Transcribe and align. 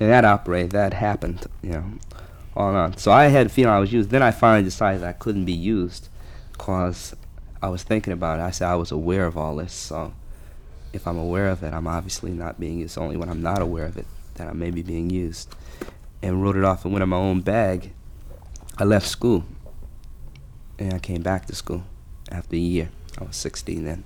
and 0.00 0.10
that 0.10 0.24
operated, 0.24 0.72
that 0.72 0.94
happened, 0.94 1.46
you 1.62 1.70
know, 1.70 1.84
all 2.56 2.74
on. 2.74 2.96
So 2.96 3.12
I 3.12 3.26
had 3.26 3.46
a 3.46 3.48
feeling 3.48 3.72
I 3.72 3.78
was 3.78 3.92
used. 3.92 4.10
Then 4.10 4.22
I 4.22 4.30
finally 4.30 4.64
decided 4.64 5.02
I 5.02 5.12
couldn't 5.12 5.44
be 5.44 5.52
used, 5.52 6.08
cause 6.56 7.14
I 7.62 7.68
was 7.68 7.82
thinking 7.82 8.12
about 8.12 8.38
it. 8.38 8.42
I 8.42 8.50
said 8.50 8.68
I 8.68 8.76
was 8.76 8.90
aware 8.90 9.26
of 9.26 9.36
all 9.36 9.56
this, 9.56 9.72
so 9.72 10.12
if 10.92 11.06
I'm 11.06 11.18
aware 11.18 11.48
of 11.48 11.62
it, 11.62 11.72
I'm 11.72 11.86
obviously 11.86 12.30
not 12.32 12.60
being 12.60 12.78
used. 12.78 12.96
Only 12.98 13.16
when 13.16 13.28
I'm 13.28 13.42
not 13.42 13.60
aware 13.60 13.86
of 13.86 13.96
it 13.96 14.06
that 14.34 14.48
I 14.48 14.52
may 14.52 14.70
be 14.70 14.82
being 14.82 15.10
used. 15.10 15.54
And 16.20 16.42
wrote 16.42 16.56
it 16.56 16.64
off 16.64 16.84
and 16.84 16.92
went 16.92 17.02
in 17.02 17.08
my 17.08 17.16
own 17.16 17.42
bag. 17.42 17.92
I 18.76 18.84
left 18.84 19.06
school, 19.06 19.44
and 20.78 20.94
I 20.94 20.98
came 20.98 21.22
back 21.22 21.46
to 21.46 21.54
school 21.54 21.84
after 22.30 22.56
a 22.56 22.58
year. 22.58 22.90
I 23.20 23.24
was 23.24 23.36
16 23.36 23.84
then. 23.84 24.04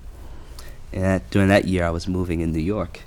And 0.93 1.05
that, 1.05 1.31
during 1.31 1.49
that 1.49 1.67
year, 1.67 1.85
I 1.85 1.91
was 1.91 2.07
moving 2.07 2.41
in 2.41 2.53
New 2.53 2.59
York, 2.59 3.01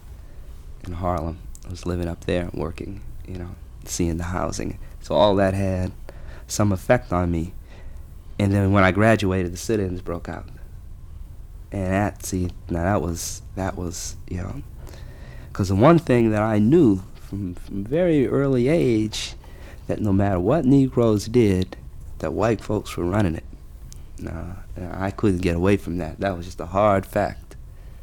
in 0.86 0.94
Harlem. 0.94 1.38
I 1.66 1.70
was 1.70 1.86
living 1.86 2.08
up 2.08 2.26
there, 2.26 2.50
working, 2.54 3.02
you 3.28 3.38
know, 3.38 3.56
seeing 3.86 4.18
the 4.18 4.26
housing. 4.26 4.78
So 5.02 5.16
all 5.16 5.36
that 5.36 5.54
had 5.54 5.92
some 6.48 6.72
effect 6.72 7.12
on 7.12 7.32
me. 7.32 7.54
And 8.38 8.54
then 8.54 8.72
when 8.72 8.84
I 8.84 8.92
graduated, 8.92 9.54
the 9.54 9.58
sit-ins 9.58 10.02
broke 10.02 10.30
out. 10.30 10.48
And 11.72 11.92
that, 11.92 12.26
see, 12.26 12.50
now 12.70 12.84
that 12.84 13.02
was, 13.02 13.42
that 13.56 13.76
was, 13.78 14.16
you 14.28 14.38
know, 14.38 14.62
because 15.48 15.70
the 15.70 15.76
one 15.76 16.00
thing 16.00 16.32
that 16.32 16.42
I 16.42 16.60
knew 16.60 17.02
from, 17.16 17.56
from 17.56 17.84
very 17.84 18.28
early 18.28 18.68
age, 18.68 19.34
that 19.88 20.02
no 20.02 20.14
matter 20.14 20.40
what 20.40 20.66
Negroes 20.66 21.26
did, 21.26 21.78
that 22.20 22.32
white 22.32 22.62
folks 22.62 22.96
were 22.96 23.06
running 23.06 23.36
it. 23.36 23.44
No, 24.20 24.56
I 24.92 25.12
couldn't 25.12 25.42
get 25.42 25.56
away 25.56 25.78
from 25.78 25.98
that. 25.98 26.20
That 26.20 26.38
was 26.38 26.46
just 26.46 26.60
a 26.60 26.66
hard 26.66 27.06
fact. 27.06 27.56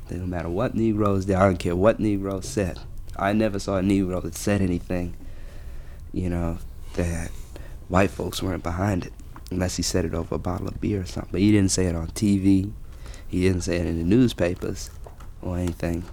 That 0.09 0.19
no 0.19 0.27
matter 0.27 0.49
what 0.49 0.75
Negroes 0.75 1.25
did, 1.25 1.37
I 1.37 1.47
don't 1.47 1.59
care 1.59 1.77
what 1.77 2.01
Negroes 2.01 2.47
said. 2.49 2.79
I 3.17 3.33
never 3.33 3.59
saw 3.59 3.79
a 3.79 3.83
Negro 3.83 4.23
that 4.23 4.35
said 4.35 4.61
anything, 4.61 5.15
you 6.13 6.29
know, 6.31 6.59
that 6.95 7.31
white 7.89 8.11
folks 8.11 8.43
weren't 8.43 8.63
behind 8.63 9.07
it, 9.07 9.13
unless 9.51 9.77
he 9.77 9.83
said 9.83 10.05
it 10.05 10.15
over 10.15 10.35
a 10.35 10.39
bottle 10.39 10.69
of 10.69 10.81
beer 10.81 11.03
or 11.03 11.07
something. 11.07 11.33
But 11.33 11.41
he 11.41 11.53
didn't 11.53 11.71
say 11.71 11.87
it 11.87 11.97
on 11.97 12.09
TV. 12.09 12.73
He 13.29 13.43
didn't 13.43 13.63
say 13.63 13.77
it 13.77 13.87
in 13.87 13.99
the 13.99 14.05
newspapers 14.05 14.91
or 15.41 15.59
anything, 15.59 16.05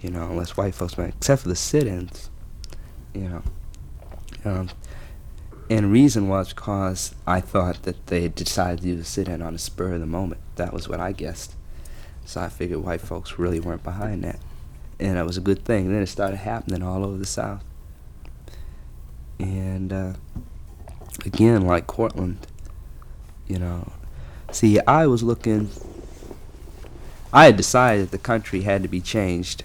you 0.00 0.10
know, 0.10 0.24
unless 0.30 0.56
white 0.56 0.74
folks 0.74 0.96
went, 0.96 1.14
except 1.16 1.42
for 1.42 1.48
the 1.48 1.56
sit-ins, 1.56 2.30
you 3.14 3.28
know. 3.28 3.42
Um, 4.44 4.70
and 5.68 5.92
reason 5.92 6.28
was 6.28 6.52
because 6.52 7.14
I 7.26 7.40
thought 7.40 7.84
that 7.84 8.06
they 8.08 8.28
decided 8.28 8.82
to 8.82 9.04
sit-in 9.04 9.40
on 9.40 9.52
the 9.52 9.58
spur 9.58 9.94
of 9.94 10.00
the 10.00 10.06
moment. 10.06 10.40
That 10.56 10.72
was 10.72 10.88
what 10.88 11.00
I 11.00 11.12
guessed. 11.12 11.54
So 12.24 12.40
I 12.40 12.48
figured 12.48 12.80
white 12.80 13.00
folks 13.00 13.38
really 13.38 13.60
weren't 13.60 13.84
behind 13.84 14.24
that. 14.24 14.40
And 15.00 15.18
it 15.18 15.24
was 15.24 15.36
a 15.36 15.40
good 15.40 15.64
thing. 15.64 15.92
Then 15.92 16.02
it 16.02 16.06
started 16.06 16.36
happening 16.36 16.82
all 16.82 17.04
over 17.04 17.16
the 17.16 17.26
South. 17.26 17.64
And 19.38 19.92
uh, 19.92 20.12
again, 21.24 21.62
like 21.62 21.86
Courtland, 21.86 22.46
you 23.48 23.58
know, 23.58 23.90
see, 24.52 24.78
I 24.80 25.06
was 25.06 25.22
looking, 25.22 25.70
I 27.32 27.46
had 27.46 27.56
decided 27.56 28.04
that 28.06 28.10
the 28.10 28.18
country 28.18 28.60
had 28.62 28.82
to 28.82 28.88
be 28.88 29.00
changed. 29.00 29.64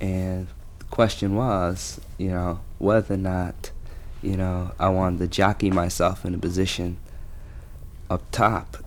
And 0.00 0.48
the 0.80 0.84
question 0.86 1.36
was, 1.36 2.00
you 2.18 2.30
know, 2.30 2.60
whether 2.78 3.14
or 3.14 3.18
not 3.18 3.70
you 4.22 4.36
know, 4.36 4.72
I 4.78 4.88
wanted 4.88 5.18
to 5.20 5.28
jockey 5.28 5.70
myself 5.70 6.24
in 6.24 6.34
a 6.34 6.38
position 6.38 6.98
up 8.10 8.22
top, 8.30 8.78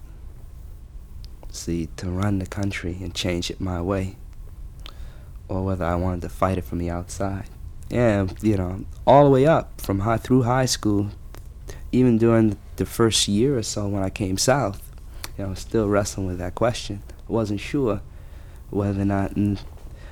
see, 1.50 1.88
to 1.97 2.09
run 2.09 2.39
the 2.39 2.45
country 2.45 2.97
and 3.02 3.14
change 3.14 3.50
it 3.50 3.62
my 3.62 3.81
way, 3.81 4.17
or 5.52 5.66
whether 5.66 5.83
I 5.83 5.95
wanted 5.95 6.21
to 6.21 6.30
fight 6.30 6.57
it 6.57 6.63
from 6.63 6.77
the 6.77 6.89
outside. 6.89 7.49
And, 7.89 8.33
you 8.41 8.55
know, 8.55 8.85
all 9.05 9.25
the 9.25 9.30
way 9.30 9.45
up 9.45 9.81
from 9.81 9.99
high 9.99 10.16
through 10.16 10.44
high 10.44 10.66
school, 10.66 11.09
even 11.91 12.17
during 12.17 12.57
the 12.78 12.85
first 12.85 13.28
year 13.28 13.57
or 13.57 13.63
so 13.63 13.85
when 13.89 14.01
I 14.01 14.09
came 14.09 14.38
south, 14.38 14.95
you 15.38 15.45
know, 15.45 15.53
still 15.53 15.89
wrestling 15.89 16.28
with 16.28 16.38
that 16.38 16.56
question. 16.56 17.03
I 17.28 17.34
wasn't 17.34 17.59
sure 17.59 18.01
whether 18.69 19.01
or 19.01 19.06
not, 19.06 19.31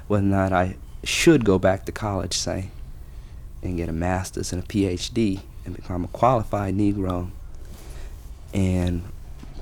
whether 0.09 0.25
or 0.25 0.29
not 0.29 0.51
I 0.51 0.75
should 1.05 1.45
go 1.45 1.57
back 1.57 1.85
to 1.85 1.93
college, 1.93 2.33
say, 2.33 2.71
and 3.63 3.77
get 3.77 3.87
a 3.87 3.93
master's 3.93 4.51
and 4.51 4.61
a 4.61 4.67
PhD 4.67 5.39
and 5.63 5.73
become 5.73 6.03
a 6.03 6.09
qualified 6.09 6.75
Negro. 6.75 7.31
And 8.53 9.03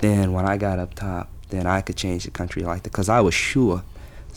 then 0.00 0.32
when 0.32 0.44
I 0.44 0.56
got 0.56 0.80
up 0.80 0.94
top, 0.94 1.28
then 1.50 1.68
I 1.68 1.82
could 1.82 1.96
change 1.96 2.24
the 2.24 2.32
country 2.32 2.62
like 2.62 2.82
that 2.82 2.90
because 2.90 3.08
I 3.08 3.20
was 3.20 3.34
sure, 3.34 3.84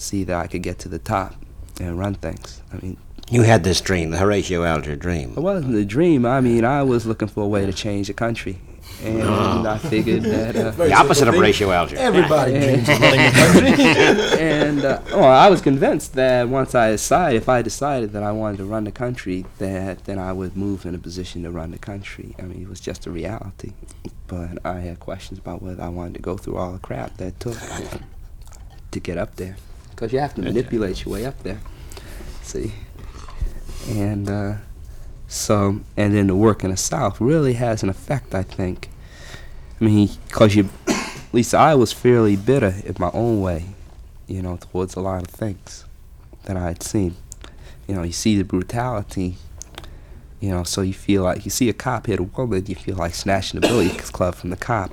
see, 0.01 0.23
that 0.25 0.35
I 0.35 0.47
could 0.47 0.63
get 0.63 0.79
to 0.79 0.89
the 0.89 0.99
top 0.99 1.35
and 1.79 1.97
run 1.97 2.15
things. 2.15 2.61
I 2.73 2.77
mean, 2.77 2.97
you 3.29 3.43
had 3.43 3.63
this 3.63 3.79
dream, 3.79 4.11
the 4.11 4.17
Horatio 4.17 4.63
Alger 4.63 4.95
dream. 4.95 5.33
It 5.37 5.39
wasn't 5.39 5.75
a 5.75 5.85
dream. 5.85 6.25
I 6.25 6.41
mean, 6.41 6.65
I 6.65 6.83
was 6.83 7.05
looking 7.05 7.29
for 7.29 7.43
a 7.43 7.47
way 7.47 7.65
to 7.65 7.73
change 7.73 8.07
the 8.07 8.13
country 8.13 8.59
and 9.03 9.21
oh. 9.23 9.69
I 9.69 9.77
figured 9.77 10.23
that 10.23 10.55
uh, 10.55 10.71
the 10.71 10.93
opposite 10.93 11.27
of 11.27 11.35
Horatio 11.35 11.71
Alger. 11.71 11.97
Everybody 11.97 12.59
dreams 12.59 12.89
of 12.89 12.99
running 12.99 13.19
a 13.19 13.31
country. 13.31 13.85
and 14.39 14.85
uh, 14.85 15.01
well, 15.11 15.25
I 15.25 15.49
was 15.49 15.61
convinced 15.61 16.13
that 16.13 16.47
once 16.49 16.75
I 16.75 16.91
decided, 16.91 17.37
if 17.37 17.49
I 17.49 17.61
decided 17.61 18.11
that 18.13 18.23
I 18.23 18.31
wanted 18.31 18.57
to 18.57 18.65
run 18.65 18.83
the 18.83 18.91
country, 18.91 19.45
that 19.57 20.05
then 20.05 20.19
I 20.19 20.33
would 20.33 20.55
move 20.55 20.85
in 20.85 20.93
a 20.93 20.99
position 20.99 21.43
to 21.43 21.51
run 21.51 21.71
the 21.71 21.79
country. 21.79 22.35
I 22.37 22.43
mean, 22.43 22.61
it 22.61 22.69
was 22.69 22.79
just 22.79 23.05
a 23.07 23.11
reality. 23.11 23.73
But 24.27 24.63
I 24.65 24.79
had 24.79 24.99
questions 24.99 25.39
about 25.39 25.61
whether 25.61 25.81
I 25.81 25.89
wanted 25.89 26.15
to 26.15 26.21
go 26.21 26.37
through 26.37 26.57
all 26.57 26.71
the 26.71 26.79
crap 26.79 27.17
that 27.17 27.39
took 27.39 27.57
to 28.91 28.99
get 28.99 29.17
up 29.17 29.35
there, 29.35 29.57
because 30.01 30.13
you 30.13 30.19
have 30.19 30.33
to 30.33 30.41
manipulate 30.41 31.05
your 31.05 31.13
way 31.13 31.25
up 31.25 31.41
there. 31.43 31.59
See, 32.41 32.73
and. 33.87 34.27
Uh, 34.27 34.55
so, 35.31 35.79
and 35.95 36.13
then 36.13 36.27
the 36.27 36.35
work 36.35 36.65
in 36.65 36.71
the 36.71 36.77
South 36.77 37.21
really 37.21 37.53
has 37.53 37.83
an 37.83 37.89
effect, 37.89 38.35
I 38.35 38.43
think. 38.43 38.89
I 39.79 39.85
mean, 39.85 40.09
because 40.27 40.55
you, 40.55 40.67
at 40.87 41.33
least 41.33 41.55
I 41.55 41.73
was 41.73 41.93
fairly 41.93 42.35
bitter 42.35 42.75
in 42.83 42.95
my 42.99 43.09
own 43.13 43.39
way, 43.39 43.67
you 44.27 44.41
know, 44.41 44.57
towards 44.57 44.95
a 44.95 44.99
lot 44.99 45.21
of 45.21 45.29
things 45.29 45.85
that 46.43 46.57
I 46.57 46.67
had 46.67 46.83
seen. 46.83 47.15
You 47.87 47.95
know, 47.95 48.03
you 48.03 48.11
see 48.11 48.35
the 48.37 48.43
brutality, 48.43 49.37
you 50.41 50.49
know, 50.49 50.63
so 50.63 50.81
you 50.81 50.93
feel 50.93 51.23
like, 51.23 51.45
you 51.45 51.49
see 51.49 51.69
a 51.69 51.73
cop 51.73 52.07
hit 52.07 52.19
a 52.19 52.23
woman, 52.23 52.65
you 52.65 52.75
feel 52.75 52.97
like 52.97 53.13
snatching 53.13 53.61
the 53.61 53.65
billy 53.65 53.87
club 53.87 54.35
from 54.35 54.49
the 54.49 54.57
cop. 54.57 54.91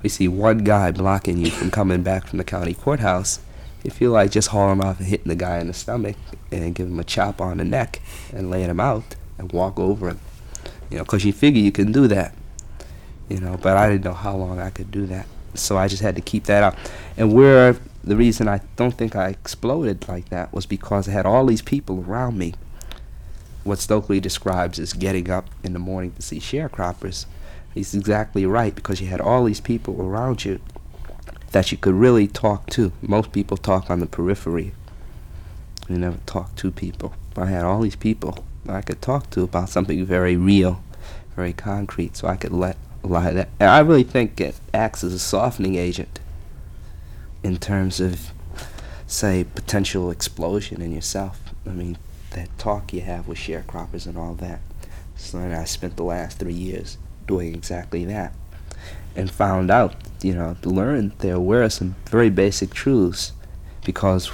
You 0.00 0.10
see 0.10 0.28
one 0.28 0.58
guy 0.58 0.92
blocking 0.92 1.38
you 1.38 1.50
from 1.50 1.72
coming 1.72 2.04
back 2.04 2.28
from 2.28 2.38
the 2.38 2.44
county 2.44 2.74
courthouse, 2.74 3.40
you 3.82 3.90
feel 3.90 4.10
like 4.10 4.30
just 4.30 4.48
hauling 4.48 4.78
him 4.78 4.80
off 4.82 4.98
and 4.98 5.08
hitting 5.08 5.28
the 5.28 5.36
guy 5.36 5.58
in 5.58 5.68
the 5.68 5.74
stomach 5.74 6.16
and 6.50 6.74
giving 6.74 6.92
him 6.92 7.00
a 7.00 7.04
chop 7.04 7.40
on 7.40 7.58
the 7.58 7.64
neck 7.64 8.00
and 8.32 8.50
laying 8.50 8.70
him 8.70 8.80
out 8.80 9.16
and 9.38 9.50
walk 9.52 9.78
over 9.78 10.08
him. 10.08 10.20
You 10.90 10.98
know, 10.98 11.04
because 11.04 11.24
you 11.24 11.32
figure 11.32 11.62
you 11.62 11.72
can 11.72 11.92
do 11.92 12.06
that. 12.08 12.34
You 13.28 13.38
know, 13.38 13.56
but 13.56 13.76
I 13.76 13.88
didn't 13.88 14.04
know 14.04 14.12
how 14.12 14.36
long 14.36 14.58
I 14.58 14.70
could 14.70 14.90
do 14.90 15.06
that. 15.06 15.26
So 15.54 15.76
I 15.78 15.88
just 15.88 16.02
had 16.02 16.16
to 16.16 16.20
keep 16.20 16.44
that 16.44 16.62
up. 16.62 16.76
And 17.16 17.32
where 17.32 17.76
the 18.02 18.16
reason 18.16 18.48
I 18.48 18.60
don't 18.76 18.96
think 18.96 19.14
I 19.14 19.28
exploded 19.28 20.08
like 20.08 20.28
that 20.30 20.52
was 20.52 20.66
because 20.66 21.08
I 21.08 21.12
had 21.12 21.26
all 21.26 21.46
these 21.46 21.62
people 21.62 22.04
around 22.06 22.38
me. 22.38 22.54
What 23.62 23.78
Stokely 23.78 24.20
describes 24.20 24.78
as 24.78 24.94
getting 24.94 25.30
up 25.30 25.48
in 25.62 25.74
the 25.74 25.78
morning 25.78 26.12
to 26.12 26.22
see 26.22 26.38
sharecroppers. 26.38 27.26
He's 27.74 27.94
exactly 27.94 28.46
right 28.46 28.74
because 28.74 29.00
you 29.00 29.06
had 29.06 29.20
all 29.20 29.44
these 29.44 29.60
people 29.60 30.00
around 30.00 30.44
you 30.44 30.60
that 31.52 31.72
you 31.72 31.78
could 31.78 31.94
really 31.94 32.26
talk 32.26 32.68
to. 32.70 32.92
Most 33.02 33.32
people 33.32 33.56
talk 33.56 33.90
on 33.90 34.00
the 34.00 34.06
periphery. 34.06 34.72
You 35.88 35.98
never 35.98 36.18
talk 36.26 36.54
to 36.56 36.70
people. 36.70 37.14
I 37.36 37.46
had 37.46 37.64
all 37.64 37.80
these 37.80 37.96
people 37.96 38.44
I 38.68 38.82
could 38.82 39.00
talk 39.00 39.30
to 39.30 39.42
about 39.42 39.68
something 39.68 40.04
very 40.04 40.36
real, 40.36 40.82
very 41.34 41.52
concrete, 41.52 42.16
so 42.16 42.28
I 42.28 42.36
could 42.36 42.52
let 42.52 42.76
a 43.02 43.06
lot 43.06 43.28
of 43.28 43.34
that. 43.34 43.48
And 43.58 43.70
I 43.70 43.80
really 43.80 44.02
think 44.02 44.40
it 44.40 44.56
acts 44.74 45.02
as 45.02 45.12
a 45.12 45.18
softening 45.18 45.76
agent 45.76 46.20
in 47.42 47.56
terms 47.56 48.00
of, 48.00 48.32
say, 49.06 49.44
potential 49.44 50.10
explosion 50.10 50.82
in 50.82 50.92
yourself. 50.92 51.40
I 51.66 51.70
mean, 51.70 51.98
that 52.32 52.56
talk 52.58 52.92
you 52.92 53.00
have 53.00 53.26
with 53.26 53.38
sharecroppers 53.38 54.06
and 54.06 54.16
all 54.16 54.34
that. 54.34 54.60
So 55.16 55.38
I 55.38 55.64
spent 55.64 55.96
the 55.96 56.04
last 56.04 56.38
three 56.38 56.52
years 56.52 56.98
doing 57.26 57.54
exactly 57.54 58.04
that 58.04 58.34
and 59.16 59.30
found 59.30 59.70
out, 59.70 59.94
you 60.22 60.34
know, 60.34 60.56
learned 60.64 61.12
there 61.18 61.40
were 61.40 61.68
some 61.68 61.96
very 62.08 62.30
basic 62.30 62.72
truths 62.72 63.32
because 63.84 64.26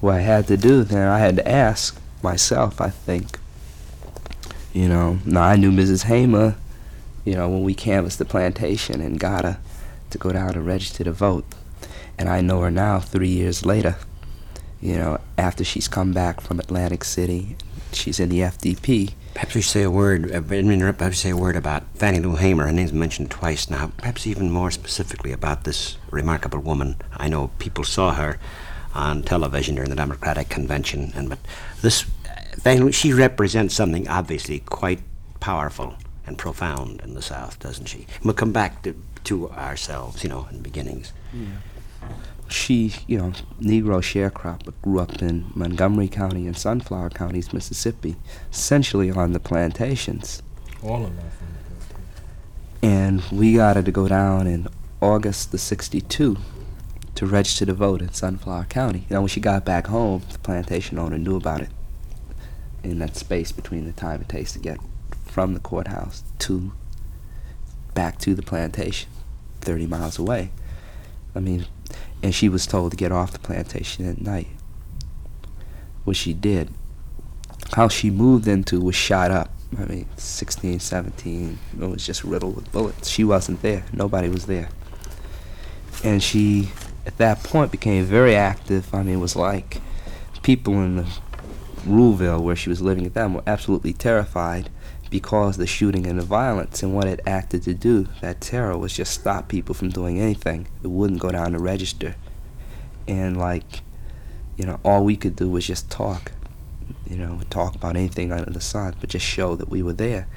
what 0.00 0.16
I 0.16 0.20
had 0.20 0.46
to 0.48 0.56
do 0.56 0.82
then, 0.82 1.08
I 1.08 1.18
had 1.18 1.36
to 1.36 1.48
ask 1.48 2.00
myself, 2.22 2.80
I 2.80 2.90
think. 2.90 3.38
You 4.72 4.88
know, 4.88 5.18
now 5.24 5.42
I 5.42 5.56
knew 5.56 5.72
Mrs. 5.72 6.04
Hamer, 6.04 6.56
you 7.24 7.34
know, 7.34 7.48
when 7.48 7.62
we 7.62 7.74
canvassed 7.74 8.18
the 8.18 8.24
plantation 8.24 9.00
and 9.00 9.18
got 9.18 9.44
her 9.44 9.58
to 10.10 10.18
go 10.18 10.32
down 10.32 10.54
to 10.54 10.60
register 10.60 11.04
to 11.04 11.12
vote. 11.12 11.44
And 12.18 12.28
I 12.28 12.40
know 12.40 12.60
her 12.60 12.70
now 12.70 13.00
three 13.00 13.28
years 13.28 13.64
later, 13.64 13.96
you 14.80 14.96
know, 14.96 15.18
after 15.36 15.64
she's 15.64 15.88
come 15.88 16.12
back 16.12 16.40
from 16.40 16.58
Atlantic 16.58 17.04
City. 17.04 17.56
She's 17.92 18.20
in 18.20 18.28
the 18.28 18.40
FDP. 18.40 19.14
Perhaps 19.34 19.54
we 19.54 19.62
say 19.62 19.82
a 19.82 19.90
word, 19.90 20.32
uh, 20.32 20.40
perhaps 20.40 21.18
say 21.18 21.30
a 21.30 21.36
word 21.36 21.56
about 21.56 21.84
Fannie 21.94 22.20
Lou 22.20 22.36
Hamer. 22.36 22.66
Her 22.66 22.72
name's 22.72 22.92
mentioned 22.92 23.30
twice 23.30 23.70
now. 23.70 23.92
Perhaps 23.96 24.26
even 24.26 24.50
more 24.50 24.70
specifically 24.70 25.32
about 25.32 25.64
this 25.64 25.96
remarkable 26.10 26.58
woman. 26.58 26.96
I 27.16 27.28
know 27.28 27.50
people 27.58 27.84
saw 27.84 28.14
her 28.14 28.38
on 28.94 29.22
television 29.22 29.76
during 29.76 29.90
the 29.90 29.96
Democratic 29.96 30.48
convention. 30.48 31.12
And 31.14 31.28
but 31.28 31.38
this 31.80 32.04
Fannie 32.60 32.80
Lou, 32.80 32.92
she 32.92 33.12
represents 33.12 33.74
something 33.74 34.08
obviously 34.08 34.60
quite 34.60 35.00
powerful 35.38 35.94
and 36.26 36.36
profound 36.36 37.00
in 37.02 37.14
the 37.14 37.22
South, 37.22 37.58
doesn't 37.60 37.86
she? 37.86 38.06
We'll 38.24 38.34
come 38.34 38.52
back 38.52 38.82
to, 38.82 38.94
to 39.24 39.50
ourselves, 39.50 40.22
you 40.22 40.28
know, 40.28 40.48
in 40.50 40.60
beginnings. 40.60 41.12
She, 42.50 42.94
you 43.06 43.16
know, 43.16 43.32
Negro 43.60 44.00
sharecropper, 44.00 44.72
grew 44.82 44.98
up 44.98 45.22
in 45.22 45.50
Montgomery 45.54 46.08
County 46.08 46.46
and 46.46 46.56
Sunflower 46.56 47.10
Counties, 47.10 47.52
Mississippi, 47.52 48.16
essentially 48.50 49.10
on 49.10 49.32
the 49.32 49.40
plantations. 49.40 50.42
All 50.82 51.04
of 51.04 51.16
that. 51.16 51.24
And 52.82 53.22
we 53.30 53.54
got 53.54 53.76
her 53.76 53.82
to 53.82 53.92
go 53.92 54.08
down 54.08 54.46
in 54.46 54.66
August 55.00 55.52
the 55.52 55.58
62 55.58 56.36
to 57.14 57.26
register 57.26 57.66
to 57.66 57.74
vote 57.74 58.02
in 58.02 58.12
Sunflower 58.12 58.64
County. 58.64 59.00
You 59.08 59.14
know, 59.14 59.20
when 59.22 59.28
she 59.28 59.40
got 59.40 59.64
back 59.64 59.86
home, 59.86 60.22
the 60.32 60.38
plantation 60.38 60.98
owner 60.98 61.18
knew 61.18 61.36
about 61.36 61.60
it 61.60 61.68
in 62.82 62.98
that 62.98 63.16
space 63.16 63.52
between 63.52 63.84
the 63.84 63.92
time 63.92 64.22
it 64.22 64.28
takes 64.28 64.52
to 64.54 64.58
get 64.58 64.78
from 65.24 65.54
the 65.54 65.60
courthouse 65.60 66.24
to 66.38 66.72
back 67.94 68.18
to 68.18 68.34
the 68.34 68.42
plantation, 68.42 69.10
30 69.60 69.86
miles 69.86 70.18
away. 70.18 70.50
I 71.34 71.40
mean, 71.40 71.66
and 72.22 72.34
she 72.34 72.48
was 72.48 72.66
told 72.66 72.90
to 72.92 72.96
get 72.96 73.12
off 73.12 73.32
the 73.32 73.38
plantation 73.38 74.08
at 74.08 74.20
night, 74.20 74.48
which 76.04 76.18
she 76.18 76.32
did. 76.32 76.70
How 77.72 77.88
she 77.88 78.10
moved 78.10 78.48
into 78.48 78.80
was 78.80 78.94
shot 78.94 79.30
up. 79.30 79.50
I 79.78 79.84
mean, 79.84 80.06
16, 80.16 80.80
17, 80.80 81.58
it 81.80 81.88
was 81.88 82.04
just 82.04 82.24
riddled 82.24 82.56
with 82.56 82.72
bullets. 82.72 83.08
She 83.08 83.22
wasn't 83.22 83.62
there. 83.62 83.84
Nobody 83.92 84.28
was 84.28 84.46
there. 84.46 84.68
And 86.02 86.22
she, 86.22 86.72
at 87.06 87.16
that 87.18 87.44
point, 87.44 87.70
became 87.70 88.04
very 88.04 88.34
active. 88.34 88.92
I 88.92 89.02
mean, 89.02 89.16
it 89.16 89.20
was 89.20 89.36
like 89.36 89.80
people 90.42 90.74
in 90.74 90.96
the 90.96 91.06
Ruleville, 91.86 92.42
where 92.42 92.56
she 92.56 92.68
was 92.68 92.80
living 92.80 93.06
at 93.06 93.14
that 93.14 93.30
were 93.30 93.42
absolutely 93.46 93.92
terrified 93.92 94.70
because 95.10 95.56
the 95.56 95.66
shooting 95.66 96.06
and 96.06 96.18
the 96.18 96.24
violence 96.24 96.82
and 96.82 96.94
what 96.94 97.06
it 97.06 97.20
acted 97.26 97.64
to 97.64 97.74
do. 97.74 98.08
That 98.20 98.40
terror 98.40 98.78
was 98.78 98.94
just 98.94 99.12
stop 99.12 99.48
people 99.48 99.74
from 99.74 99.90
doing 99.90 100.18
anything. 100.18 100.68
It 100.82 100.88
wouldn't 100.88 101.20
go 101.20 101.32
down 101.32 101.52
the 101.52 101.58
register. 101.58 102.14
And, 103.08 103.36
like, 103.36 103.82
you 104.56 104.64
know, 104.64 104.78
all 104.84 105.04
we 105.04 105.16
could 105.16 105.36
do 105.36 105.50
was 105.50 105.66
just 105.66 105.90
talk 105.90 106.32
you 107.10 107.16
know, 107.16 107.40
talk 107.50 107.74
about 107.74 107.96
anything 107.96 108.32
under 108.32 108.50
the 108.50 108.60
sun, 108.60 108.94
but 109.00 109.10
just 109.10 109.26
show 109.26 109.56
that 109.56 109.68
we 109.68 109.82
were 109.82 109.92
there. 109.92 110.28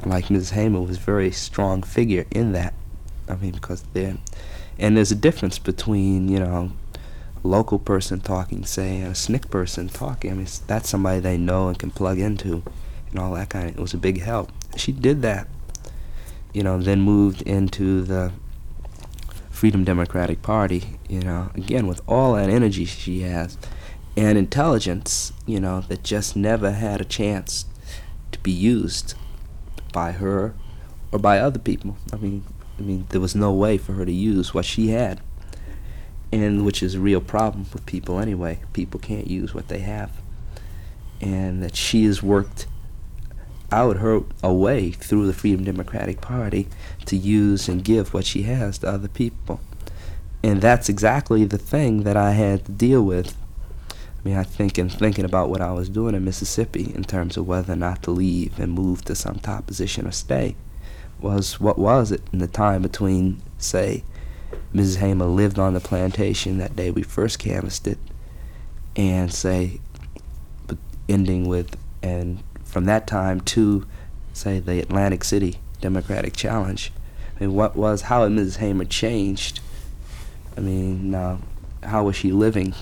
And 0.00 0.10
like 0.10 0.26
Mrs. 0.26 0.52
Hamer 0.52 0.80
was 0.80 0.98
a 0.98 1.00
very 1.00 1.30
strong 1.30 1.82
figure 1.82 2.26
in 2.30 2.52
that. 2.52 2.74
I 3.28 3.36
mean, 3.36 3.52
because 3.52 3.82
there, 3.94 4.16
and 4.78 4.96
there's 4.96 5.10
a 5.10 5.16
difference 5.16 5.58
between 5.58 6.28
you 6.28 6.38
know, 6.38 6.72
local 7.42 7.78
person 7.78 8.20
talking, 8.20 8.64
say, 8.64 8.98
and 8.98 9.08
a 9.08 9.10
SNCC 9.12 9.50
person 9.50 9.88
talking. 9.88 10.30
I 10.30 10.34
mean, 10.34 10.48
that's 10.66 10.88
somebody 10.88 11.20
they 11.20 11.38
know 11.38 11.68
and 11.68 11.78
can 11.78 11.90
plug 11.90 12.18
into, 12.18 12.62
and 13.10 13.18
all 13.18 13.34
that 13.34 13.50
kind 13.50 13.70
of. 13.70 13.76
It 13.76 13.80
was 13.80 13.94
a 13.94 13.98
big 13.98 14.20
help. 14.20 14.50
She 14.76 14.92
did 14.92 15.22
that. 15.22 15.48
You 16.52 16.62
know, 16.62 16.80
then 16.80 17.00
moved 17.00 17.42
into 17.42 18.02
the 18.02 18.32
Freedom 19.50 19.84
Democratic 19.84 20.42
Party. 20.42 20.98
You 21.08 21.20
know, 21.20 21.50
again 21.54 21.86
with 21.86 22.00
all 22.06 22.34
that 22.34 22.50
energy 22.50 22.84
she 22.84 23.20
has 23.20 23.56
and 24.18 24.36
intelligence, 24.36 25.32
you 25.46 25.60
know, 25.60 25.80
that 25.82 26.02
just 26.02 26.34
never 26.34 26.72
had 26.72 27.00
a 27.00 27.04
chance 27.04 27.66
to 28.32 28.38
be 28.40 28.50
used 28.50 29.14
by 29.92 30.10
her 30.10 30.56
or 31.12 31.20
by 31.20 31.38
other 31.38 31.60
people. 31.60 31.96
I 32.12 32.16
mean, 32.16 32.44
I 32.80 32.82
mean, 32.82 33.06
there 33.10 33.20
was 33.20 33.36
no 33.36 33.52
way 33.52 33.78
for 33.78 33.92
her 33.92 34.04
to 34.04 34.10
use 34.10 34.52
what 34.52 34.64
she 34.64 34.88
had, 34.88 35.20
and 36.32 36.64
which 36.66 36.82
is 36.82 36.96
a 36.96 37.00
real 37.00 37.20
problem 37.20 37.66
with 37.72 37.86
people 37.86 38.18
anyway. 38.18 38.58
People 38.72 38.98
can't 38.98 39.28
use 39.28 39.54
what 39.54 39.68
they 39.68 39.78
have, 39.78 40.10
and 41.20 41.62
that 41.62 41.76
she 41.76 42.04
has 42.06 42.20
worked 42.20 42.66
out 43.70 43.98
her 43.98 44.22
a 44.42 44.52
way 44.52 44.90
through 44.90 45.26
the 45.26 45.32
Freedom 45.32 45.64
Democratic 45.64 46.20
Party 46.20 46.68
to 47.06 47.16
use 47.16 47.68
and 47.68 47.84
give 47.84 48.14
what 48.14 48.24
she 48.24 48.42
has 48.42 48.78
to 48.78 48.88
other 48.88 49.08
people. 49.08 49.60
And 50.42 50.60
that's 50.60 50.88
exactly 50.88 51.44
the 51.44 51.58
thing 51.58 52.04
that 52.04 52.16
I 52.16 52.32
had 52.32 52.64
to 52.66 52.72
deal 52.72 53.02
with 53.02 53.36
I 54.18 54.28
mean, 54.28 54.36
I 54.36 54.42
think 54.42 54.78
in 54.78 54.88
thinking 54.88 55.24
about 55.24 55.48
what 55.48 55.60
I 55.60 55.72
was 55.72 55.88
doing 55.88 56.14
in 56.14 56.24
Mississippi 56.24 56.92
in 56.94 57.04
terms 57.04 57.36
of 57.36 57.46
whether 57.46 57.74
or 57.74 57.76
not 57.76 58.02
to 58.02 58.10
leave 58.10 58.58
and 58.58 58.72
move 58.72 59.04
to 59.04 59.14
some 59.14 59.38
top 59.38 59.66
position 59.66 60.06
or 60.06 60.12
stay 60.12 60.56
was 61.20 61.60
what 61.60 61.78
was 61.78 62.10
it 62.10 62.22
in 62.32 62.40
the 62.40 62.48
time 62.48 62.82
between, 62.82 63.40
say, 63.58 64.02
Mrs. 64.74 64.96
Hamer 64.96 65.26
lived 65.26 65.58
on 65.58 65.74
the 65.74 65.80
plantation 65.80 66.58
that 66.58 66.74
day 66.74 66.90
we 66.90 67.02
first 67.02 67.38
canvassed 67.38 67.86
it, 67.86 67.98
and 68.96 69.32
say, 69.32 69.80
ending 71.08 71.48
with, 71.48 71.76
and 72.02 72.42
from 72.78 72.84
that 72.84 73.08
time 73.08 73.40
to, 73.40 73.84
say, 74.32 74.60
the 74.60 74.78
Atlantic 74.78 75.24
City 75.24 75.58
Democratic 75.80 76.36
Challenge. 76.36 76.92
I 77.34 77.40
mean, 77.40 77.54
what 77.54 77.74
was, 77.74 78.02
how 78.02 78.22
had 78.22 78.30
Mrs. 78.30 78.58
Hamer 78.58 78.84
changed? 78.84 79.58
I 80.56 80.60
mean, 80.60 81.12
uh, 81.12 81.38
how 81.82 82.04
was 82.04 82.14
she 82.14 82.30
living 82.30 82.76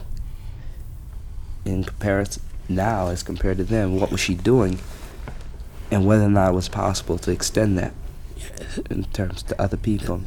in 1.65 1.83
comparison 1.85 2.43
now 2.69 3.09
as 3.09 3.23
compared 3.23 3.57
to 3.57 3.65
then? 3.65 3.99
What 3.99 4.11
was 4.11 4.21
she 4.21 4.35
doing? 4.35 4.81
And 5.91 6.05
whether 6.05 6.25
or 6.25 6.29
not 6.29 6.51
it 6.51 6.55
was 6.55 6.69
possible 6.69 7.17
to 7.17 7.31
extend 7.31 7.79
that 7.79 7.95
in 8.91 9.05
terms 9.05 9.43
to 9.45 9.59
other 9.59 9.79
people. 9.79 10.21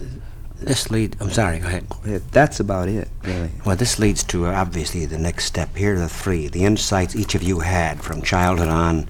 This 0.61 0.91
lead. 0.91 1.15
I'm 1.19 1.29
sorry. 1.29 1.59
Go 1.59 1.67
ahead. 1.67 1.85
Yeah, 2.05 2.19
That's 2.31 2.59
about 2.59 2.89
it, 2.89 3.07
really. 3.23 3.51
Well, 3.65 3.75
this 3.75 3.97
leads 3.97 4.23
to 4.25 4.47
uh, 4.47 4.51
obviously 4.51 5.05
the 5.05 5.17
next 5.17 5.45
step. 5.45 5.75
Here 5.75 5.95
are 5.95 5.99
the 5.99 6.09
three, 6.09 6.47
the 6.47 6.65
insights 6.65 7.15
each 7.15 7.33
of 7.33 7.41
you 7.41 7.59
had 7.59 8.01
from 8.01 8.21
childhood 8.21 8.67
on. 8.67 9.07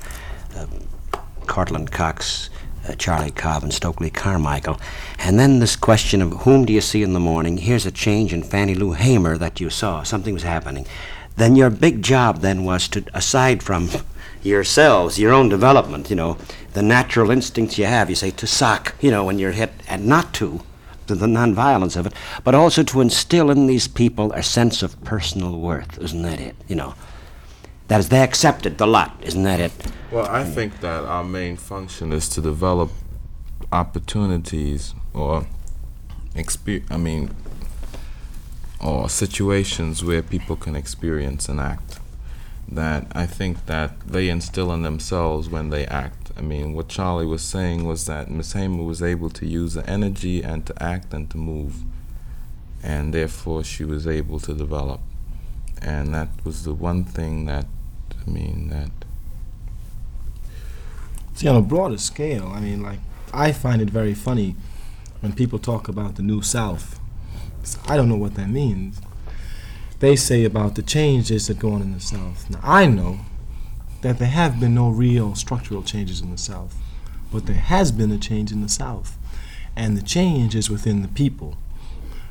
Courtland 1.49 1.91
Cox, 1.91 2.49
uh, 2.87 2.93
Charlie 2.93 3.31
Cobb, 3.31 3.63
and 3.63 3.73
Stokely 3.73 4.09
Carmichael, 4.09 4.79
and 5.17 5.37
then 5.37 5.59
this 5.59 5.75
question 5.75 6.21
of 6.21 6.31
whom 6.43 6.63
do 6.63 6.71
you 6.71 6.79
see 6.79 7.03
in 7.03 7.13
the 7.13 7.19
morning? 7.19 7.57
Here's 7.57 7.87
a 7.87 7.91
change 7.91 8.31
in 8.31 8.43
Fannie 8.43 8.75
Lou 8.75 8.93
Hamer 8.93 9.37
that 9.37 9.59
you 9.59 9.69
saw. 9.69 10.03
Something 10.03 10.35
was 10.35 10.43
happening. 10.43 10.85
Then 11.35 11.55
your 11.55 11.69
big 11.71 12.03
job 12.03 12.41
then 12.41 12.63
was 12.63 12.87
to, 12.89 13.03
aside 13.13 13.63
from 13.63 13.89
yourselves, 14.43 15.19
your 15.19 15.33
own 15.33 15.49
development, 15.49 16.09
you 16.09 16.15
know, 16.15 16.37
the 16.73 16.83
natural 16.83 17.31
instincts 17.31 17.77
you 17.77 17.85
have, 17.85 18.09
you 18.09 18.15
say 18.15 18.31
to 18.31 18.47
sock, 18.47 18.93
you 19.01 19.09
know, 19.09 19.25
when 19.25 19.39
you're 19.39 19.51
hit, 19.51 19.71
and 19.87 20.05
not 20.05 20.33
to, 20.35 20.61
to 21.07 21.15
the 21.15 21.25
nonviolence 21.25 21.97
of 21.97 22.05
it, 22.05 22.13
but 22.43 22.53
also 22.53 22.83
to 22.83 23.01
instill 23.01 23.49
in 23.49 23.65
these 23.65 23.87
people 23.87 24.31
a 24.33 24.43
sense 24.43 24.83
of 24.83 25.03
personal 25.03 25.59
worth. 25.59 25.97
Isn't 25.97 26.21
that 26.21 26.39
it? 26.39 26.55
You 26.67 26.75
know, 26.75 26.93
that 27.89 27.99
is, 27.99 28.09
they 28.09 28.21
accepted 28.21 28.77
the 28.77 28.87
lot. 28.87 29.15
Isn't 29.21 29.43
that 29.43 29.59
it? 29.59 29.71
Well, 30.11 30.27
I 30.27 30.43
think 30.43 30.79
that 30.79 31.03
our 31.03 31.23
main 31.23 31.57
function 31.57 32.13
is 32.13 32.29
to 32.29 32.41
develop 32.41 32.89
opportunities 33.71 34.95
or 35.13 35.45
exper- 36.35 36.89
I 36.89 36.97
mean, 36.97 37.35
or 38.79 39.09
situations 39.09 40.03
where 40.03 40.21
people 40.21 40.55
can 40.55 40.75
experience 40.75 41.49
and 41.49 41.59
act. 41.59 41.99
That 42.67 43.07
I 43.13 43.25
think 43.25 43.65
that 43.65 43.99
they 44.01 44.29
instill 44.29 44.71
in 44.71 44.83
themselves 44.83 45.49
when 45.49 45.69
they 45.71 45.85
act. 45.87 46.31
I 46.37 46.41
mean, 46.41 46.73
what 46.73 46.87
Charlie 46.87 47.25
was 47.25 47.41
saying 47.41 47.85
was 47.85 48.05
that 48.05 48.29
Miss 48.29 48.53
Hamer 48.53 48.83
was 48.83 49.01
able 49.01 49.31
to 49.31 49.45
use 49.45 49.73
the 49.73 49.89
energy 49.89 50.43
and 50.43 50.65
to 50.67 50.81
act 50.81 51.13
and 51.13 51.29
to 51.31 51.37
move, 51.37 51.83
and 52.83 53.13
therefore 53.13 53.63
she 53.63 53.83
was 53.83 54.05
able 54.07 54.39
to 54.41 54.53
develop. 54.53 55.01
And 55.81 56.13
that 56.13 56.29
was 56.43 56.63
the 56.63 56.73
one 56.73 57.03
thing 57.03 57.45
that, 57.45 57.65
I 58.25 58.29
mean, 58.29 58.69
that 58.69 58.91
See, 61.39 61.47
on 61.47 61.55
a 61.55 61.61
broader 61.61 61.97
scale, 61.97 62.51
I 62.53 62.59
mean, 62.59 62.83
like, 62.83 62.99
I 63.33 63.53
find 63.53 63.81
it 63.81 63.89
very 63.89 64.13
funny 64.13 64.57
when 65.21 65.31
people 65.31 65.57
talk 65.57 65.87
about 65.87 66.15
the 66.15 66.21
New 66.21 66.41
South. 66.41 66.99
I 67.87 67.95
don't 67.95 68.09
know 68.09 68.17
what 68.17 68.35
that 68.35 68.49
means. 68.49 68.99
They 69.99 70.17
say 70.17 70.43
about 70.43 70.75
the 70.75 70.81
changes 70.81 71.47
that 71.47 71.57
go 71.57 71.71
on 71.71 71.81
in 71.81 71.93
the 71.93 72.01
South. 72.01 72.49
Now, 72.49 72.59
I 72.61 72.87
know 72.87 73.19
that 74.01 74.19
there 74.19 74.27
have 74.27 74.59
been 74.59 74.75
no 74.75 74.89
real 74.89 75.33
structural 75.33 75.81
changes 75.81 76.19
in 76.19 76.29
the 76.29 76.37
South, 76.37 76.75
but 77.31 77.45
there 77.45 77.55
has 77.55 77.93
been 77.93 78.11
a 78.11 78.17
change 78.17 78.51
in 78.51 78.61
the 78.61 78.67
South, 78.67 79.17
and 79.77 79.95
the 79.95 80.01
change 80.01 80.55
is 80.55 80.69
within 80.69 81.03
the 81.03 81.07
people. 81.07 81.55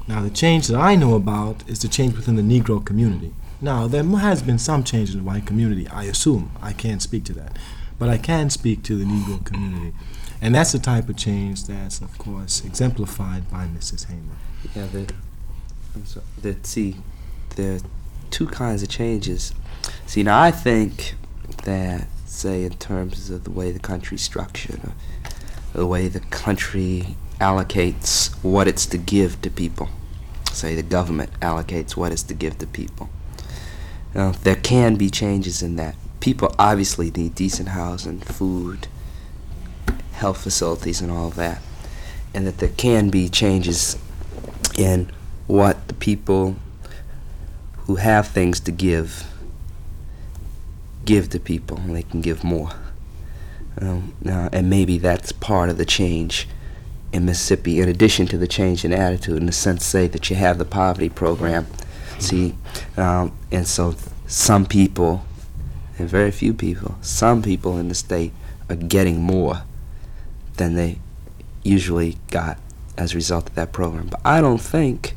Now, 0.07 0.21
the 0.21 0.29
change 0.29 0.67
that 0.67 0.79
I 0.79 0.97
know 0.97 1.15
about 1.15 1.67
is 1.67 1.79
the 1.81 1.89
change 1.89 2.15
within 2.15 2.37
the 2.37 2.43
Negro 2.43 2.85
community. 2.85 3.33
Now, 3.61 3.89
there 3.89 4.05
has 4.05 4.43
been 4.43 4.59
some 4.59 4.85
change 4.85 5.11
in 5.11 5.19
the 5.19 5.25
white 5.25 5.47
community, 5.47 5.89
I 5.89 6.05
assume. 6.05 6.53
I 6.63 6.73
can't 6.73 7.03
speak 7.03 7.25
to 7.25 7.33
that. 7.35 7.57
But 7.99 8.09
I 8.09 8.17
can 8.17 8.51
speak 8.51 8.85
to 8.85 8.97
the 8.97 9.05
Negro 9.05 9.45
community. 9.45 9.95
And 10.41 10.55
that's 10.55 10.71
the 10.71 10.79
type 10.79 11.09
of 11.09 11.17
change 11.17 11.65
that's, 11.65 12.01
of 12.01 12.17
course, 12.19 12.65
exemplified 12.65 13.51
by 13.51 13.67
Mrs. 13.67 14.07
Hamer. 14.07 14.37
Yeah, 14.77 14.87
the, 14.87 15.13
I'm 15.97 16.07
sorry, 16.07 16.25
the, 16.41 16.57
see, 16.63 16.97
there 17.57 17.77
are 17.77 17.81
two 18.31 18.47
kinds 18.47 18.85
of 18.85 18.89
changes. 18.89 19.53
See, 20.07 20.23
now 20.23 20.41
I 20.41 20.53
think 20.53 21.15
that, 21.65 22.07
say, 22.27 22.63
in 22.63 22.75
terms 22.75 23.31
of 23.31 23.43
the 23.43 23.51
way 23.51 23.73
the 23.73 23.81
country's 23.81 24.23
structured, 24.23 24.81
or 24.85 24.93
the 25.73 25.87
way 25.87 26.07
the 26.07 26.21
country 26.21 27.17
allocates 27.41 28.33
what 28.45 28.69
it's 28.69 28.87
to 28.87 28.99
give 28.99 29.43
to 29.43 29.51
people, 29.51 29.89
say 30.53 30.77
the 30.77 30.83
government 30.85 31.31
allocates 31.41 31.97
what 31.97 32.13
it's 32.13 32.23
to 32.25 32.35
give 32.35 32.59
to 32.59 32.67
people. 32.69 33.09
There 34.13 34.57
can 34.57 34.97
be 34.97 35.11
changes 35.11 35.63
in 35.63 35.77
that 35.77 35.95
people 36.21 36.55
obviously 36.59 37.11
need 37.11 37.35
decent 37.35 37.69
housing, 37.71 38.21
food, 38.21 38.89
health 40.13 40.43
facilities, 40.43 41.01
and 41.01 41.11
all 41.11 41.31
that, 41.31 41.63
and 42.35 42.47
that 42.47 42.59
there 42.59 42.71
can 42.71 43.09
be 43.11 43.29
changes 43.29 43.97
in 44.77 45.11
what 45.47 45.89
the 45.89 45.95
people 45.95 46.57
who 47.87 47.97
have 47.97 48.29
things 48.29 48.61
to 48.61 48.73
give 48.73 49.27
give 51.05 51.31
to 51.31 51.41
people, 51.41 51.79
and 51.79 51.97
they 51.97 52.03
can 52.03 52.21
give 52.21 52.45
more. 52.45 52.73
Um, 53.81 54.13
and 54.25 54.69
maybe 54.69 54.99
that's 54.99 55.33
part 55.33 55.71
of 55.71 55.79
the 55.79 55.87
change 55.87 56.49
in 57.13 57.25
Mississippi, 57.25 57.81
in 57.81 57.89
addition 57.89 58.27
to 58.27 58.37
the 58.37 58.47
change 58.47 58.85
in 58.85 58.93
attitude, 58.93 59.39
in 59.39 59.47
the 59.47 59.53
sense, 59.53 59.85
say, 59.87 60.07
that 60.09 60.29
you 60.29 60.37
have 60.37 60.59
the 60.59 60.67
poverty 60.67 61.09
program. 61.09 61.67
See, 62.19 62.55
um, 62.97 63.37
and 63.51 63.67
so 63.67 63.95
some 64.27 64.67
people, 64.67 65.25
and 65.99 66.09
very 66.09 66.31
few 66.31 66.53
people, 66.53 66.97
some 67.01 67.43
people 67.43 67.79
in 67.79 67.89
the 67.89 67.95
state 67.95 68.33
are 68.69 68.77
getting 68.77 69.23
more 69.23 69.63
than 70.57 70.75
they 70.75 70.99
usually 71.63 72.19
got 72.31 72.59
as 72.97 73.13
a 73.13 73.17
result 73.17 73.49
of 73.49 73.55
that 73.55 73.73
program. 73.73 74.09
But 74.09 74.21
I 74.25 74.41
don't 74.41 74.61
think 74.61 75.15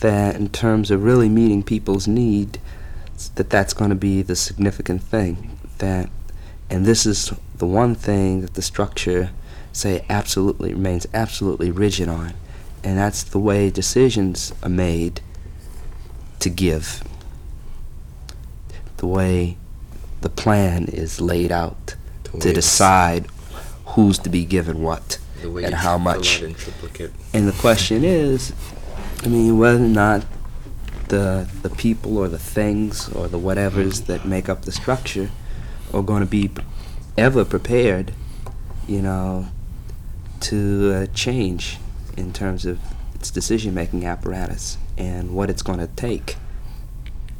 that, 0.00 0.36
in 0.36 0.48
terms 0.50 0.90
of 0.90 1.02
really 1.02 1.28
meeting 1.28 1.62
people's 1.62 2.06
need, 2.06 2.58
that 3.36 3.50
that's 3.50 3.72
going 3.72 3.90
to 3.90 3.96
be 3.96 4.22
the 4.22 4.36
significant 4.36 5.02
thing. 5.02 5.58
That, 5.78 6.10
and 6.68 6.84
this 6.84 7.06
is 7.06 7.32
the 7.56 7.66
one 7.66 7.94
thing 7.94 8.42
that 8.42 8.54
the 8.54 8.62
structure 8.62 9.30
say 9.72 10.04
absolutely 10.08 10.74
remains 10.74 11.06
absolutely 11.14 11.70
rigid 11.70 12.08
on, 12.08 12.34
and 12.84 12.98
that's 12.98 13.22
the 13.22 13.38
way 13.38 13.70
decisions 13.70 14.52
are 14.62 14.68
made 14.68 15.20
to 16.42 16.50
give. 16.50 17.02
The 18.98 19.06
way 19.06 19.56
the 20.20 20.28
plan 20.28 20.84
is 20.84 21.20
laid 21.20 21.50
out 21.50 21.96
to 22.40 22.52
decide 22.52 23.26
who's 23.86 24.18
to 24.20 24.28
be 24.28 24.44
given 24.44 24.82
what 24.82 25.18
and 25.42 25.74
how 25.74 25.98
much. 25.98 26.36
out 26.36 26.42
in 26.48 26.54
triplicate. 26.54 27.12
And 27.32 27.48
the 27.48 27.52
question 27.52 28.04
is, 28.04 28.52
I 29.24 29.28
mean, 29.28 29.58
whether 29.58 29.84
or 29.84 29.88
not 29.88 30.24
the 31.08 31.48
the 31.62 31.70
people 31.70 32.18
or 32.18 32.28
the 32.28 32.38
things 32.38 33.08
or 33.08 33.28
the 33.28 33.38
whatevers 33.38 34.06
that 34.06 34.24
make 34.24 34.48
up 34.48 34.62
the 34.62 34.72
structure 34.72 35.30
are 35.92 36.02
going 36.02 36.20
to 36.20 36.26
be 36.26 36.50
ever 37.18 37.44
prepared, 37.44 38.14
you 38.86 39.02
know, 39.02 39.48
to 40.40 40.92
uh, 40.94 41.06
change 41.14 41.78
in 42.16 42.32
terms 42.32 42.64
of 42.64 42.78
its 43.14 43.30
decision-making 43.30 44.04
apparatus 44.04 44.78
and 44.96 45.34
what 45.34 45.50
it's 45.50 45.62
going 45.62 45.78
to 45.78 45.86
take 45.88 46.36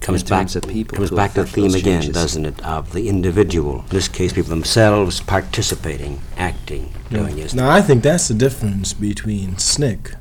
Comes 0.01 0.23
in 0.23 0.29
back, 0.29 0.41
terms 0.41 0.57
of 0.57 0.63
people 0.69 0.97
comes 0.97 1.11
to 1.11 1.17
back 1.17 1.35
to 1.35 1.45
the 1.45 1.49
theme 1.49 1.75
again, 1.75 2.01
changes. 2.03 2.15
doesn't 2.15 2.45
it, 2.45 2.65
of 2.65 2.93
the 2.93 3.09
individual. 3.09 3.81
In 3.81 3.89
this 3.89 4.09
case, 4.09 4.33
people 4.33 4.51
themselves 4.51 5.21
participating, 5.21 6.21
acting, 6.37 6.93
doing 7.09 7.37
this. 7.37 7.55
Now, 7.55 7.71
I 7.71 7.83
think 7.83 8.03
that's 8.03 8.27
the 8.27 8.35
difference 8.35 8.93
between 8.93 9.53
SNCC 9.53 10.17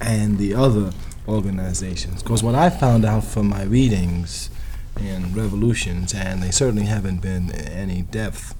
and 0.00 0.36
the 0.36 0.54
other 0.54 0.92
organizations. 1.26 2.22
Because 2.22 2.42
what 2.42 2.54
I 2.54 2.68
found 2.68 3.06
out 3.06 3.24
from 3.24 3.48
my 3.48 3.62
readings 3.62 4.50
in 5.00 5.34
revolutions, 5.34 6.12
and 6.12 6.42
they 6.42 6.50
certainly 6.50 6.86
haven't 6.86 7.22
been 7.22 7.50
any 7.52 8.02
depth, 8.02 8.54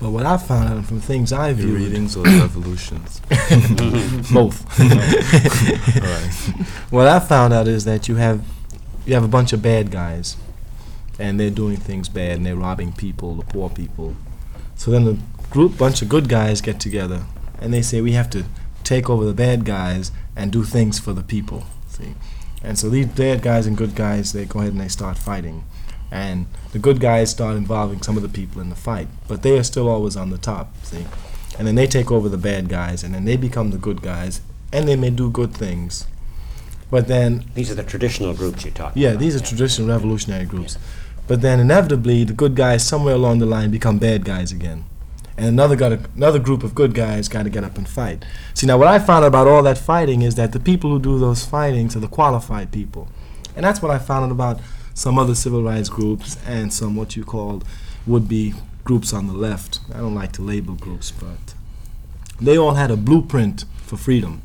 but 0.00 0.10
what 0.10 0.26
I 0.26 0.36
found 0.36 0.68
out 0.68 0.84
from 0.84 1.00
things 1.00 1.32
I 1.32 1.48
Your 1.48 1.56
viewed, 1.56 1.80
readings 1.80 2.16
or 2.16 2.24
revolutions. 2.24 3.20
both. 4.32 4.64
What 6.90 7.06
I 7.08 7.18
found 7.20 7.52
out 7.52 7.68
is 7.68 7.84
that 7.84 8.08
you 8.08 8.16
have 8.16 8.44
you 9.06 9.14
have 9.14 9.24
a 9.24 9.28
bunch 9.28 9.52
of 9.52 9.62
bad 9.62 9.90
guys, 9.90 10.36
and 11.18 11.38
they're 11.40 11.50
doing 11.50 11.76
things 11.76 12.08
bad, 12.08 12.36
and 12.36 12.46
they're 12.46 12.56
robbing 12.56 12.92
people, 12.92 13.34
the 13.34 13.44
poor 13.44 13.68
people. 13.70 14.16
So 14.76 14.90
then 14.90 15.04
the 15.04 15.18
group, 15.50 15.76
bunch 15.78 16.02
of 16.02 16.08
good 16.08 16.28
guys 16.28 16.60
get 16.60 16.78
together, 16.80 17.24
and 17.60 17.72
they 17.72 17.82
say 17.82 18.00
we 18.00 18.12
have 18.12 18.30
to 18.30 18.44
take 18.84 19.10
over 19.10 19.24
the 19.24 19.34
bad 19.34 19.64
guys 19.64 20.12
and 20.36 20.52
do 20.52 20.62
things 20.62 20.98
for 20.98 21.12
the 21.12 21.22
people. 21.22 21.64
See, 21.88 22.14
and 22.62 22.78
so 22.78 22.88
these 22.88 23.06
bad 23.06 23.42
guys 23.42 23.66
and 23.66 23.76
good 23.76 23.94
guys, 23.94 24.32
they 24.32 24.44
go 24.44 24.60
ahead 24.60 24.72
and 24.72 24.80
they 24.80 24.88
start 24.88 25.18
fighting, 25.18 25.64
and 26.10 26.46
the 26.72 26.78
good 26.78 27.00
guys 27.00 27.30
start 27.30 27.56
involving 27.56 28.02
some 28.02 28.16
of 28.16 28.22
the 28.22 28.28
people 28.28 28.60
in 28.60 28.70
the 28.70 28.76
fight, 28.76 29.08
but 29.26 29.42
they 29.42 29.58
are 29.58 29.62
still 29.62 29.88
always 29.88 30.16
on 30.16 30.30
the 30.30 30.38
top. 30.38 30.74
See, 30.84 31.06
and 31.58 31.66
then 31.66 31.74
they 31.74 31.86
take 31.86 32.10
over 32.10 32.28
the 32.28 32.38
bad 32.38 32.68
guys, 32.68 33.02
and 33.02 33.14
then 33.14 33.24
they 33.24 33.36
become 33.36 33.70
the 33.70 33.78
good 33.78 34.00
guys, 34.02 34.40
and 34.72 34.86
they 34.86 34.96
may 34.96 35.10
do 35.10 35.30
good 35.30 35.52
things. 35.54 36.06
But 36.90 37.08
then 37.08 37.44
These 37.54 37.70
are 37.70 37.74
the 37.74 37.82
traditional 37.82 38.32
groups 38.32 38.64
you're 38.64 38.72
talking 38.72 39.02
yeah, 39.02 39.10
about. 39.10 39.20
these 39.20 39.36
are 39.36 39.40
traditional 39.40 39.88
revolutionary 39.88 40.46
groups. 40.46 40.78
But 41.26 41.42
then 41.42 41.60
inevitably, 41.60 42.24
the 42.24 42.32
good 42.32 42.54
guys 42.54 42.82
somewhere 42.86 43.14
along 43.14 43.40
the 43.40 43.46
line 43.46 43.70
become 43.70 43.98
bad 43.98 44.24
guys 44.24 44.50
again, 44.50 44.84
and 45.36 45.46
another 45.46 45.76
got 45.76 45.92
another 46.16 46.38
group 46.38 46.62
of 46.62 46.74
good 46.74 46.94
guys 46.94 47.28
got 47.28 47.42
to 47.42 47.50
get 47.50 47.64
up 47.64 47.76
and 47.76 47.86
fight. 47.86 48.24
See, 48.54 48.66
now 48.66 48.78
what 48.78 48.88
I 48.88 48.98
found 48.98 49.26
about 49.26 49.46
all 49.46 49.62
that 49.64 49.76
fighting 49.76 50.22
is 50.22 50.36
that 50.36 50.52
the 50.52 50.60
people 50.60 50.88
who 50.90 50.98
do 50.98 51.18
those 51.18 51.44
fightings 51.44 51.94
are 51.94 52.00
the 52.00 52.08
qualified 52.08 52.72
people, 52.72 53.08
and 53.54 53.64
that's 53.64 53.82
what 53.82 53.90
I 53.90 53.98
found 53.98 54.24
out 54.24 54.30
about 54.30 54.60
some 54.98 55.16
other 55.16 55.34
civil 55.36 55.62
rights 55.62 55.88
groups 55.88 56.36
and 56.44 56.72
some 56.72 56.96
what 56.96 57.14
you 57.14 57.22
called 57.22 57.64
would-be 58.04 58.52
groups 58.82 59.12
on 59.12 59.28
the 59.28 59.32
left. 59.32 59.78
I 59.94 59.98
don't 59.98 60.16
like 60.16 60.32
to 60.32 60.42
label 60.42 60.74
groups, 60.74 61.12
but 61.12 61.54
they 62.40 62.58
all 62.58 62.74
had 62.74 62.90
a 62.90 62.96
blueprint 62.96 63.64
for 63.76 63.96
freedom. 63.96 64.42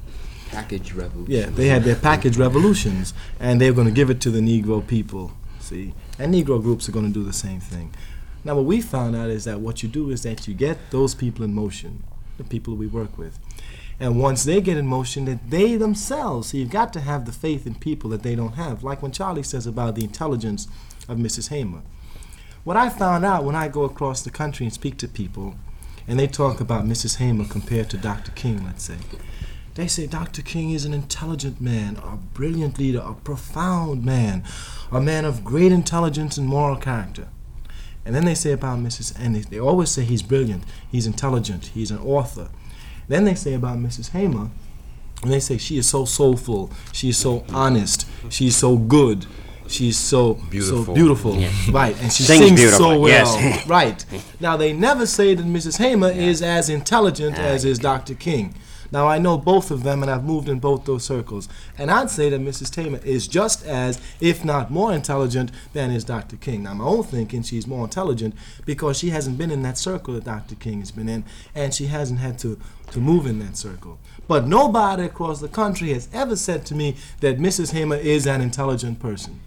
Package 0.51 0.93
revolution. 0.93 1.33
Yeah, 1.33 1.49
they 1.49 1.69
had 1.69 1.83
their 1.83 1.95
package 1.95 2.37
revolutions, 2.37 3.15
and 3.39 3.59
they 3.59 3.71
were 3.71 3.75
going 3.75 3.87
to 3.87 3.93
give 3.93 4.11
it 4.11 4.21
to 4.21 4.29
the 4.29 4.41
Negro 4.41 4.85
people. 4.85 5.31
See, 5.59 5.95
and 6.19 6.35
Negro 6.35 6.61
groups 6.61 6.87
are 6.87 6.91
going 6.91 7.07
to 7.07 7.11
do 7.11 7.23
the 7.23 7.33
same 7.33 7.59
thing. 7.59 7.91
Now, 8.43 8.53
what 8.55 8.65
we 8.65 8.79
found 8.79 9.15
out 9.15 9.31
is 9.31 9.45
that 9.45 9.59
what 9.59 9.81
you 9.81 9.89
do 9.89 10.11
is 10.11 10.21
that 10.21 10.47
you 10.47 10.53
get 10.53 10.91
those 10.91 11.15
people 11.15 11.43
in 11.43 11.55
motion, 11.55 12.03
the 12.37 12.43
people 12.43 12.75
we 12.75 12.85
work 12.85 13.17
with, 13.17 13.39
and 13.99 14.19
once 14.19 14.43
they 14.43 14.59
get 14.61 14.77
in 14.77 14.87
motion, 14.87 15.25
that 15.25 15.49
they 15.49 15.75
themselves. 15.75 16.49
So 16.49 16.57
you've 16.57 16.69
got 16.69 16.93
to 16.93 17.01
have 17.01 17.25
the 17.25 17.31
faith 17.31 17.67
in 17.67 17.75
people 17.75 18.09
that 18.11 18.23
they 18.23 18.35
don't 18.35 18.55
have. 18.55 18.83
Like 18.83 19.01
when 19.01 19.11
Charlie 19.11 19.43
says 19.43 19.67
about 19.67 19.95
the 19.95 20.03
intelligence 20.03 20.67
of 21.07 21.17
Mrs. 21.17 21.49
Hamer. 21.49 21.81
What 22.63 22.77
I 22.77 22.89
found 22.89 23.25
out 23.25 23.43
when 23.43 23.55
I 23.55 23.67
go 23.67 23.83
across 23.83 24.21
the 24.21 24.29
country 24.29 24.65
and 24.65 24.73
speak 24.73 24.97
to 24.99 25.07
people, 25.07 25.55
and 26.07 26.19
they 26.19 26.27
talk 26.27 26.59
about 26.59 26.85
Mrs. 26.85 27.17
Hamer 27.17 27.45
compared 27.45 27.89
to 27.91 27.97
Dr. 27.97 28.31
King, 28.31 28.63
let's 28.65 28.83
say. 28.83 28.97
They 29.75 29.87
say 29.87 30.05
Dr. 30.05 30.41
King 30.41 30.71
is 30.71 30.85
an 30.85 30.93
intelligent 30.93 31.59
man, 31.59 31.97
a 31.97 32.15
brilliant 32.15 32.77
leader, 32.77 33.01
a 33.03 33.15
profound 33.15 34.05
man, 34.05 34.43
a 34.91 35.01
man 35.01 35.25
of 35.25 35.43
great 35.43 35.71
intelligence 35.71 36.37
and 36.37 36.47
moral 36.47 36.77
character. 36.77 37.27
And 38.05 38.13
then 38.13 38.25
they 38.25 38.35
say 38.35 38.51
about 38.51 38.79
Mrs. 38.79 39.17
and 39.17 39.35
they, 39.35 39.39
they 39.39 39.59
always 39.59 39.89
say 39.89 40.03
he's 40.03 40.21
brilliant, 40.21 40.63
he's 40.91 41.07
intelligent, 41.07 41.67
he's 41.67 41.89
an 41.89 41.99
author. 41.99 42.49
Then 43.07 43.25
they 43.25 43.35
say 43.35 43.53
about 43.53 43.77
Mrs. 43.77 44.11
Hamer, 44.11 44.49
and 45.21 45.31
they 45.31 45.39
say 45.39 45.57
she 45.57 45.77
is 45.77 45.87
so 45.87 46.05
soulful, 46.05 46.71
she 46.91 47.09
is 47.09 47.17
so 47.17 47.45
honest, 47.53 48.07
she's 48.29 48.55
so 48.55 48.77
good, 48.77 49.25
she's 49.67 49.97
so 49.97 50.35
so 50.35 50.43
Beautiful. 50.49 50.93
beautiful, 50.93 51.33
right? 51.71 51.95
And 52.01 52.11
she 52.11 52.23
Sings 52.23 52.59
sings, 52.59 52.75
so 52.77 52.99
well, 52.99 53.07
yes. 53.09 53.67
right? 53.67 54.05
Now 54.39 54.57
they 54.57 54.73
never 54.73 55.05
say 55.05 55.33
that 55.35 55.45
Mrs. 55.45 55.77
Hamer 55.77 56.11
is 56.11 56.41
as 56.41 56.69
intelligent 56.69 57.37
as 57.37 57.65
is 57.65 57.79
Dr. 57.79 58.13
King. 58.15 58.53
Now 58.93 59.07
I 59.07 59.17
know 59.17 59.39
both 59.39 59.71
of 59.71 59.81
them, 59.81 60.03
and 60.03 60.11
I've 60.11 60.23
moved 60.23 60.47
in 60.47 60.59
both 60.59 60.85
those 60.85 61.03
circles, 61.03 61.49
and 61.79 61.89
I'd 61.89 62.11
say 62.11 62.29
that 62.29 62.39
Mrs. 62.39 62.69
Tamer 62.69 62.99
is 63.03 63.27
just 63.27 63.65
as, 63.65 63.99
if 64.21 64.45
not 64.45 64.69
more 64.69 64.93
intelligent 64.93 65.51
than 65.73 65.89
is 65.89 66.03
Dr. 66.03 66.35
King. 66.37 66.61
Now 66.61 66.75
my 66.75 66.85
own 66.85 67.03
thinking, 67.03 67.41
she's 67.41 67.65
more 67.65 67.85
intelligent 67.85 68.35
because 68.67 68.99
she 68.99 69.09
hasn't 69.09 69.39
been 69.39 69.49
in 69.49 69.63
that 69.63 69.79
circle 69.79 70.13
that 70.13 70.25
Dr. 70.25 70.53
King 70.53 70.79
has 70.79 70.91
been 70.91 71.09
in, 71.09 71.25
and 71.55 71.73
she 71.73 71.87
hasn't 71.87 72.19
had 72.19 72.37
to 72.39 72.59
to 72.91 72.99
move 72.99 73.25
in 73.25 73.39
that 73.39 73.57
circle. 73.57 73.97
But 74.27 74.45
nobody 74.45 75.05
across 75.05 75.41
the 75.41 75.47
country 75.47 75.91
has 75.93 76.07
ever 76.13 76.35
said 76.35 76.63
to 76.67 76.75
me 76.75 76.95
that 77.21 77.39
Mrs. 77.39 77.73
Hamer 77.73 77.95
is 77.95 78.27
an 78.27 78.41
intelligent 78.41 78.99
person. 78.99 79.39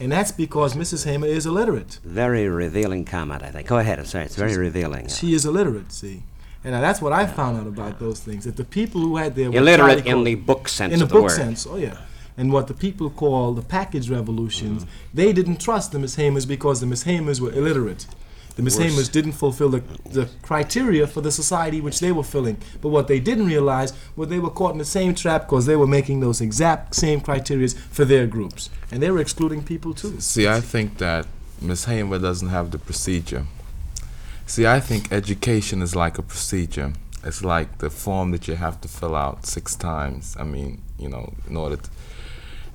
And 0.00 0.12
that's 0.12 0.32
because 0.32 0.72
Mrs. 0.74 1.04
Hamer 1.04 1.26
is 1.26 1.44
illiterate. 1.44 1.98
Very 2.04 2.48
revealing 2.48 3.04
comment, 3.04 3.42
I 3.42 3.50
think. 3.50 3.68
Go 3.68 3.76
ahead. 3.76 3.98
I'm 3.98 4.06
sorry. 4.06 4.24
It's 4.24 4.36
very 4.36 4.56
revealing. 4.56 5.08
She 5.08 5.34
is 5.34 5.44
illiterate, 5.44 5.92
see. 5.92 6.22
And 6.64 6.72
now 6.72 6.80
that's 6.80 7.00
what 7.00 7.12
I 7.12 7.26
found 7.26 7.58
out 7.58 7.66
about 7.66 7.98
those 7.98 8.20
things. 8.20 8.44
That 8.44 8.56
the 8.56 8.64
people 8.64 9.00
who 9.00 9.16
had 9.16 9.34
their 9.34 9.50
what 9.50 9.58
Illiterate 9.58 10.04
Charlie 10.04 10.10
in 10.10 10.24
the 10.24 10.34
book 10.34 10.68
sense 10.68 10.92
in 10.92 10.98
the 10.98 11.04
of 11.04 11.08
the 11.08 11.14
book 11.14 11.22
word. 11.24 11.30
sense, 11.30 11.66
oh 11.66 11.76
yeah. 11.76 11.98
And 12.36 12.52
what 12.52 12.68
the 12.68 12.74
people 12.74 13.10
call 13.10 13.52
the 13.52 13.62
package 13.62 14.10
revolutions, 14.10 14.84
mm-hmm. 14.84 14.92
they 15.12 15.32
didn't 15.32 15.60
trust 15.60 15.92
the 15.92 15.98
Miss 15.98 16.16
Hamers 16.16 16.46
because 16.46 16.80
the 16.80 16.86
Miss 16.86 17.04
Hamers 17.04 17.40
were 17.40 17.52
illiterate. 17.52 18.06
The 18.54 18.62
Miss 18.62 18.76
Worse. 18.76 18.92
Hamers 18.92 19.12
didn't 19.12 19.32
fulfill 19.32 19.68
the, 19.68 19.84
the 20.10 20.28
criteria 20.42 21.06
for 21.06 21.20
the 21.20 21.30
society 21.30 21.80
which 21.80 22.00
they 22.00 22.10
were 22.10 22.24
filling. 22.24 22.58
But 22.80 22.88
what 22.88 23.06
they 23.06 23.20
didn't 23.20 23.46
realize 23.46 23.92
was 24.16 24.28
they 24.28 24.40
were 24.40 24.50
caught 24.50 24.72
in 24.72 24.78
the 24.78 24.84
same 24.84 25.14
trap 25.14 25.46
because 25.46 25.66
they 25.66 25.76
were 25.76 25.86
making 25.86 26.18
those 26.18 26.40
exact 26.40 26.96
same 26.96 27.20
criteria 27.20 27.68
for 27.68 28.04
their 28.04 28.26
groups. 28.26 28.68
And 28.90 29.00
they 29.00 29.12
were 29.12 29.20
excluding 29.20 29.62
people 29.62 29.94
too. 29.94 30.18
See, 30.20 30.48
I 30.48 30.60
think 30.60 30.98
that 30.98 31.28
Miss 31.60 31.84
Hamer 31.84 32.18
doesn't 32.18 32.48
have 32.48 32.72
the 32.72 32.78
procedure. 32.78 33.46
See, 34.48 34.66
I 34.66 34.80
think 34.80 35.12
education 35.12 35.82
is 35.82 35.94
like 35.94 36.16
a 36.16 36.22
procedure. 36.22 36.94
It's 37.22 37.44
like 37.44 37.78
the 37.78 37.90
form 37.90 38.30
that 38.30 38.48
you 38.48 38.54
have 38.54 38.80
to 38.80 38.88
fill 38.88 39.14
out 39.14 39.44
six 39.44 39.76
times. 39.76 40.38
I 40.40 40.44
mean, 40.44 40.80
you 40.98 41.10
know, 41.10 41.34
in 41.46 41.54
order 41.54 41.76
to. 41.76 41.90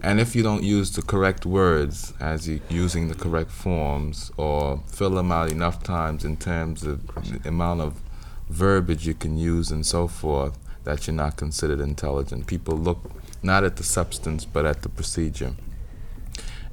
And 0.04 0.20
if 0.20 0.36
you 0.36 0.44
don't 0.44 0.62
use 0.62 0.92
the 0.92 1.02
correct 1.02 1.48
words 1.48 2.14
as 2.20 2.48
you 2.48 2.62
using 2.70 3.08
the 3.08 3.16
correct 3.16 3.50
forms 3.50 4.32
or 4.38 4.84
fill 4.86 5.10
them 5.10 5.32
out 5.32 5.52
enough 5.52 5.82
times 5.82 6.24
in 6.24 6.38
terms 6.38 6.84
of 6.84 7.08
the 7.42 7.50
amount 7.50 7.82
of 7.82 8.00
verbiage 8.50 9.08
you 9.08 9.16
can 9.16 9.36
use 9.36 9.72
and 9.72 9.84
so 9.84 10.08
forth, 10.08 10.56
that 10.84 11.08
you're 11.08 11.16
not 11.16 11.38
considered 11.38 11.80
intelligent. 11.80 12.46
People 12.46 12.78
look 12.78 13.10
not 13.42 13.64
at 13.64 13.78
the 13.78 13.84
substance 13.84 14.46
but 14.46 14.68
at 14.68 14.84
the 14.84 14.90
procedure. 14.90 15.56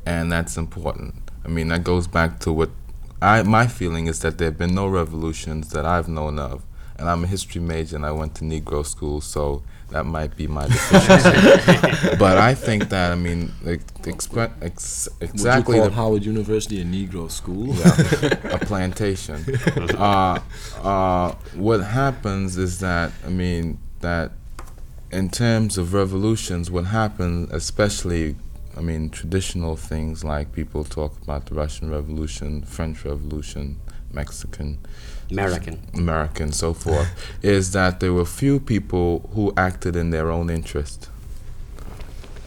And 0.04 0.30
that's 0.30 0.58
important. 0.58 1.14
I 1.42 1.48
mean, 1.48 1.68
that 1.68 1.84
goes 1.84 2.06
back 2.06 2.38
to 2.40 2.52
what 2.52 2.68
I 3.22 3.42
my 3.42 3.66
feeling 3.66 4.06
is 4.06 4.20
that 4.20 4.38
there 4.38 4.46
have 4.46 4.58
been 4.58 4.74
no 4.74 4.86
revolutions 4.86 5.70
that 5.70 5.84
I've 5.84 6.08
known 6.08 6.38
of. 6.38 6.62
And 6.98 7.08
I'm 7.08 7.24
a 7.24 7.26
history 7.26 7.62
major 7.62 7.96
and 7.96 8.04
I 8.04 8.12
went 8.12 8.34
to 8.36 8.44
Negro 8.44 8.84
school, 8.84 9.22
so 9.22 9.62
that 9.88 10.04
might 10.04 10.36
be 10.36 10.46
my 10.46 10.66
deficiency. 10.68 12.16
but 12.18 12.36
I 12.36 12.54
think 12.54 12.90
that 12.90 13.10
I 13.10 13.14
mean, 13.14 13.52
like, 13.62 13.80
expe- 14.02 14.52
ex- 14.60 15.08
exactly 15.20 15.76
Would 15.78 15.84
you 15.84 15.90
the 15.90 15.94
call 15.96 16.04
Howard 16.10 16.24
University 16.26 16.80
a 16.82 16.84
Negro 16.84 17.30
school? 17.30 17.74
yeah, 17.74 18.54
a 18.54 18.58
plantation. 18.58 19.44
Uh, 19.96 20.38
uh, 20.82 21.32
what 21.54 21.80
happens 21.80 22.56
is 22.56 22.80
that 22.80 23.12
I 23.26 23.28
mean 23.30 23.78
that 24.00 24.32
in 25.10 25.28
terms 25.28 25.76
of 25.78 25.92
revolutions, 25.92 26.70
what 26.70 26.86
happens, 26.86 27.50
especially, 27.52 28.36
I 28.76 28.80
mean, 28.80 29.10
traditional 29.10 29.76
things 29.76 30.24
like 30.24 30.52
people 30.52 30.84
talk 30.84 31.20
about 31.22 31.46
the 31.46 31.54
Russian 31.54 31.90
Revolution, 31.90 32.62
French 32.62 33.04
Revolution, 33.04 33.80
Mexican, 34.12 34.78
American. 35.30 35.80
American, 35.94 36.52
so 36.52 36.72
forth, 36.72 37.08
is 37.42 37.72
that 37.72 38.00
there 38.00 38.12
were 38.12 38.24
few 38.24 38.60
people 38.60 39.30
who 39.34 39.52
acted 39.56 39.96
in 39.96 40.10
their 40.10 40.30
own 40.30 40.50
interest, 40.50 41.08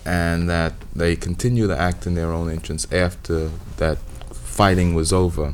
and 0.06 0.50
that 0.50 0.74
they 0.96 1.16
continue 1.16 1.68
to 1.68 1.78
act 1.78 2.06
in 2.08 2.16
their 2.16 2.32
own 2.32 2.50
interest 2.50 2.94
after 2.94 3.50
that 3.78 3.98
fighting 4.32 4.94
was 4.94 5.12
over. 5.14 5.54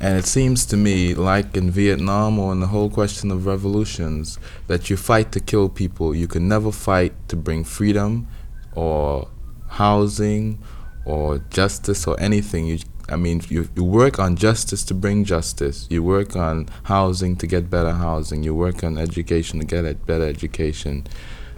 And 0.00 0.16
it 0.16 0.26
seems 0.26 0.64
to 0.66 0.76
me, 0.76 1.14
like 1.14 1.56
in 1.56 1.70
Vietnam 1.70 2.38
or 2.38 2.52
in 2.52 2.60
the 2.60 2.68
whole 2.68 2.88
question 2.88 3.30
of 3.32 3.46
revolutions, 3.46 4.38
that 4.68 4.88
you 4.88 4.96
fight 4.96 5.32
to 5.32 5.40
kill 5.40 5.68
people. 5.68 6.14
You 6.14 6.28
can 6.28 6.46
never 6.46 6.70
fight 6.70 7.12
to 7.28 7.36
bring 7.36 7.64
freedom 7.64 8.28
or 8.74 9.28
housing 9.68 10.58
or 11.04 11.38
justice 11.50 12.06
or 12.06 12.18
anything. 12.20 12.66
You, 12.66 12.78
I 13.08 13.16
mean, 13.16 13.42
you, 13.48 13.68
you 13.74 13.84
work 13.84 14.18
on 14.18 14.36
justice 14.36 14.84
to 14.84 14.94
bring 14.94 15.24
justice. 15.24 15.86
You 15.90 16.02
work 16.02 16.36
on 16.36 16.68
housing 16.84 17.36
to 17.36 17.46
get 17.46 17.70
better 17.70 17.92
housing. 17.92 18.42
You 18.42 18.54
work 18.54 18.84
on 18.84 18.98
education 18.98 19.60
to 19.60 19.66
get 19.66 19.84
a 19.84 19.94
better 19.94 20.24
education. 20.24 21.06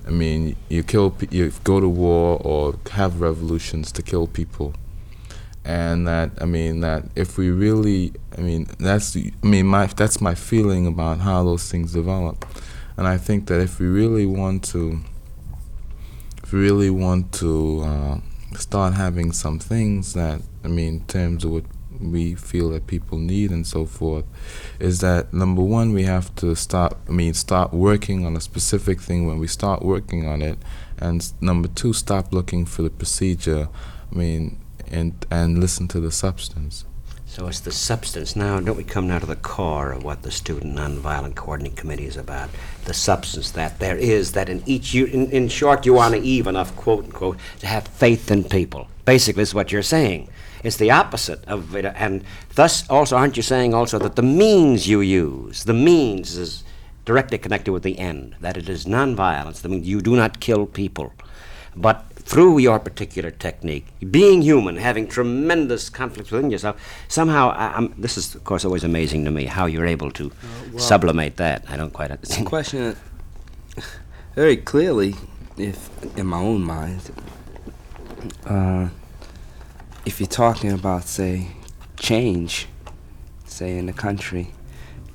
I 0.06 0.10
mean, 0.10 0.56
you 0.68 0.82
kill, 0.82 1.14
you 1.30 1.52
go 1.64 1.80
to 1.80 1.88
war 1.88 2.40
or 2.44 2.76
have 2.92 3.20
revolutions 3.20 3.92
to 3.92 4.02
kill 4.02 4.26
people 4.26 4.74
and 5.64 6.06
that 6.08 6.30
I 6.40 6.46
mean 6.46 6.80
that 6.80 7.04
if 7.16 7.36
we 7.36 7.50
really 7.50 8.12
I 8.36 8.40
mean 8.40 8.66
that's 8.78 9.16
I 9.16 9.30
mean 9.42 9.66
my 9.66 9.86
that's 9.86 10.20
my 10.20 10.34
feeling 10.34 10.86
about 10.86 11.18
how 11.18 11.44
those 11.44 11.70
things 11.70 11.92
develop, 11.92 12.46
and 12.96 13.06
I 13.06 13.18
think 13.18 13.46
that 13.46 13.60
if 13.60 13.78
we 13.78 13.86
really 13.86 14.26
want 14.26 14.64
to, 14.72 15.00
really 16.52 16.90
want 16.90 17.32
to 17.34 17.80
uh, 17.84 18.18
start 18.56 18.94
having 18.94 19.32
some 19.32 19.58
things 19.58 20.14
that 20.14 20.42
I 20.64 20.68
mean 20.68 20.94
in 20.94 21.04
terms 21.06 21.44
of 21.44 21.50
what 21.52 21.64
we 22.00 22.34
feel 22.34 22.70
that 22.70 22.86
people 22.86 23.18
need 23.18 23.50
and 23.50 23.66
so 23.66 23.84
forth, 23.84 24.24
is 24.78 25.00
that 25.00 25.32
number 25.34 25.62
one 25.62 25.92
we 25.92 26.04
have 26.04 26.34
to 26.36 26.54
start 26.54 26.96
I 27.08 27.12
mean 27.12 27.34
start 27.34 27.72
working 27.72 28.26
on 28.26 28.36
a 28.36 28.40
specific 28.40 29.00
thing 29.00 29.26
when 29.26 29.38
we 29.38 29.46
start 29.46 29.82
working 29.82 30.26
on 30.26 30.42
it, 30.42 30.58
and 30.98 31.32
number 31.40 31.68
two 31.68 31.92
stop 31.92 32.32
looking 32.32 32.64
for 32.66 32.82
the 32.82 32.90
procedure. 32.90 33.68
I 34.10 34.14
mean 34.14 34.58
and 34.90 35.26
and 35.30 35.58
listen 35.58 35.88
to 35.88 36.00
the 36.00 36.10
substance. 36.10 36.84
So 37.30 37.46
it's 37.46 37.60
the 37.60 37.70
substance. 37.70 38.34
Now, 38.34 38.58
don't 38.58 38.76
we 38.76 38.82
come 38.82 39.06
now 39.06 39.20
to 39.20 39.24
the 39.24 39.36
core 39.36 39.92
of 39.92 40.02
what 40.02 40.22
the 40.22 40.32
Student 40.32 40.74
Nonviolent 40.74 41.36
Coordinating 41.36 41.76
Committee 41.76 42.06
is 42.06 42.16
about? 42.16 42.50
The 42.86 42.92
substance 42.92 43.52
that 43.52 43.78
there 43.78 43.96
is, 43.96 44.32
that 44.32 44.48
in 44.48 44.64
each, 44.66 44.92
you, 44.92 45.06
in, 45.06 45.30
in 45.30 45.48
short, 45.48 45.86
you 45.86 45.96
are 45.98 46.10
naive 46.10 46.48
enough, 46.48 46.74
quote 46.74 47.04
unquote, 47.04 47.38
to 47.60 47.68
have 47.68 47.86
faith 47.86 48.32
in 48.32 48.42
people. 48.42 48.88
Basically, 49.04 49.44
is 49.44 49.54
what 49.54 49.70
you're 49.70 49.80
saying. 49.80 50.28
It's 50.64 50.76
the 50.76 50.90
opposite 50.90 51.44
of 51.44 51.76
it. 51.76 51.84
And 51.84 52.24
thus, 52.56 52.90
also, 52.90 53.16
aren't 53.16 53.36
you 53.36 53.44
saying 53.44 53.74
also 53.74 54.00
that 54.00 54.16
the 54.16 54.22
means 54.22 54.88
you 54.88 55.00
use, 55.00 55.62
the 55.62 55.72
means 55.72 56.36
is 56.36 56.64
directly 57.04 57.38
connected 57.38 57.70
with 57.70 57.84
the 57.84 58.00
end, 58.00 58.34
that 58.40 58.56
it 58.56 58.68
is 58.68 58.86
nonviolence, 58.86 59.62
that 59.62 59.68
means 59.68 59.86
you 59.86 60.00
do 60.00 60.16
not 60.16 60.40
kill 60.40 60.66
people. 60.66 61.12
But 61.76 62.09
through 62.24 62.58
your 62.58 62.78
particular 62.78 63.30
technique, 63.30 63.86
being 64.10 64.42
human, 64.42 64.76
having 64.76 65.06
tremendous 65.08 65.88
conflicts 65.90 66.30
within 66.30 66.50
yourself, 66.50 66.80
somehow, 67.08 67.50
I, 67.50 67.72
I'm, 67.76 67.94
this 67.98 68.16
is, 68.16 68.34
of 68.34 68.44
course, 68.44 68.64
always 68.64 68.84
amazing 68.84 69.24
to 69.24 69.30
me 69.30 69.46
how 69.46 69.66
you're 69.66 69.86
able 69.86 70.10
to 70.12 70.30
sublimate 70.76 71.36
that. 71.36 71.64
I 71.68 71.76
don't 71.76 71.92
quite 71.92 72.10
It's 72.10 72.38
a 72.38 72.44
question 72.44 72.80
that 72.84 72.96
very 74.34 74.56
clearly, 74.56 75.14
if 75.56 75.90
in 76.16 76.26
my 76.26 76.38
own 76.38 76.62
mind, 76.62 77.10
uh, 78.46 78.88
if 80.04 80.20
you're 80.20 80.26
talking 80.26 80.72
about, 80.72 81.04
say, 81.04 81.48
change, 81.98 82.66
say 83.44 83.76
in 83.76 83.86
the 83.86 83.92
country, 83.92 84.52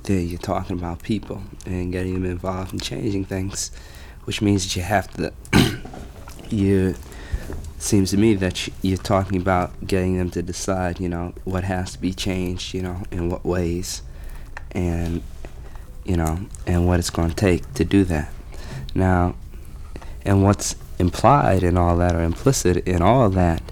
then 0.04 0.28
you're 0.28 0.38
talking 0.38 0.78
about 0.78 1.02
people 1.02 1.42
and 1.64 1.92
getting 1.92 2.14
them 2.14 2.24
involved 2.24 2.72
in 2.72 2.78
changing 2.78 3.24
things, 3.24 3.70
which 4.24 4.40
means 4.40 4.64
that 4.64 4.76
you 4.76 4.82
have 4.82 5.08
to. 5.14 5.32
You 6.52 6.94
seems 7.78 8.10
to 8.10 8.16
me 8.16 8.34
that 8.34 8.68
you're 8.82 8.96
talking 8.96 9.40
about 9.40 9.86
getting 9.86 10.16
them 10.16 10.30
to 10.30 10.42
decide, 10.42 10.98
you 10.98 11.08
know, 11.08 11.32
what 11.44 11.64
has 11.64 11.92
to 11.92 12.00
be 12.00 12.12
changed, 12.12 12.74
you 12.74 12.82
know, 12.82 13.02
in 13.10 13.28
what 13.30 13.44
ways, 13.44 14.02
and 14.72 15.22
you 16.04 16.16
know, 16.16 16.38
and 16.66 16.86
what 16.86 16.98
it's 16.98 17.10
going 17.10 17.30
to 17.30 17.36
take 17.36 17.72
to 17.74 17.84
do 17.84 18.04
that. 18.04 18.30
Now, 18.94 19.34
and 20.24 20.42
what's 20.42 20.76
implied 20.98 21.62
in 21.62 21.76
all 21.76 21.96
that 21.98 22.14
or 22.14 22.22
implicit 22.22 22.78
in 22.86 23.02
all 23.02 23.28
that, 23.30 23.62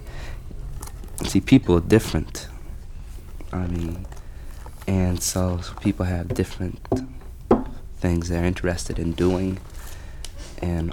see, 1.24 1.40
people 1.40 1.76
are 1.76 1.80
different. 1.80 2.48
I 3.52 3.66
mean, 3.66 4.06
and 4.86 5.22
so 5.22 5.60
people 5.80 6.06
have 6.06 6.28
different 6.28 6.78
things 7.98 8.28
they're 8.28 8.44
interested 8.44 8.98
in 8.98 9.12
doing 9.12 9.58
and 10.58 10.92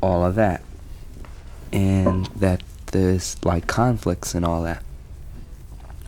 all 0.00 0.24
of 0.24 0.34
that. 0.36 0.62
And 1.72 2.26
that 2.26 2.62
there's 2.92 3.42
like 3.44 3.66
conflicts 3.66 4.34
and 4.34 4.44
all 4.44 4.62
that. 4.62 4.82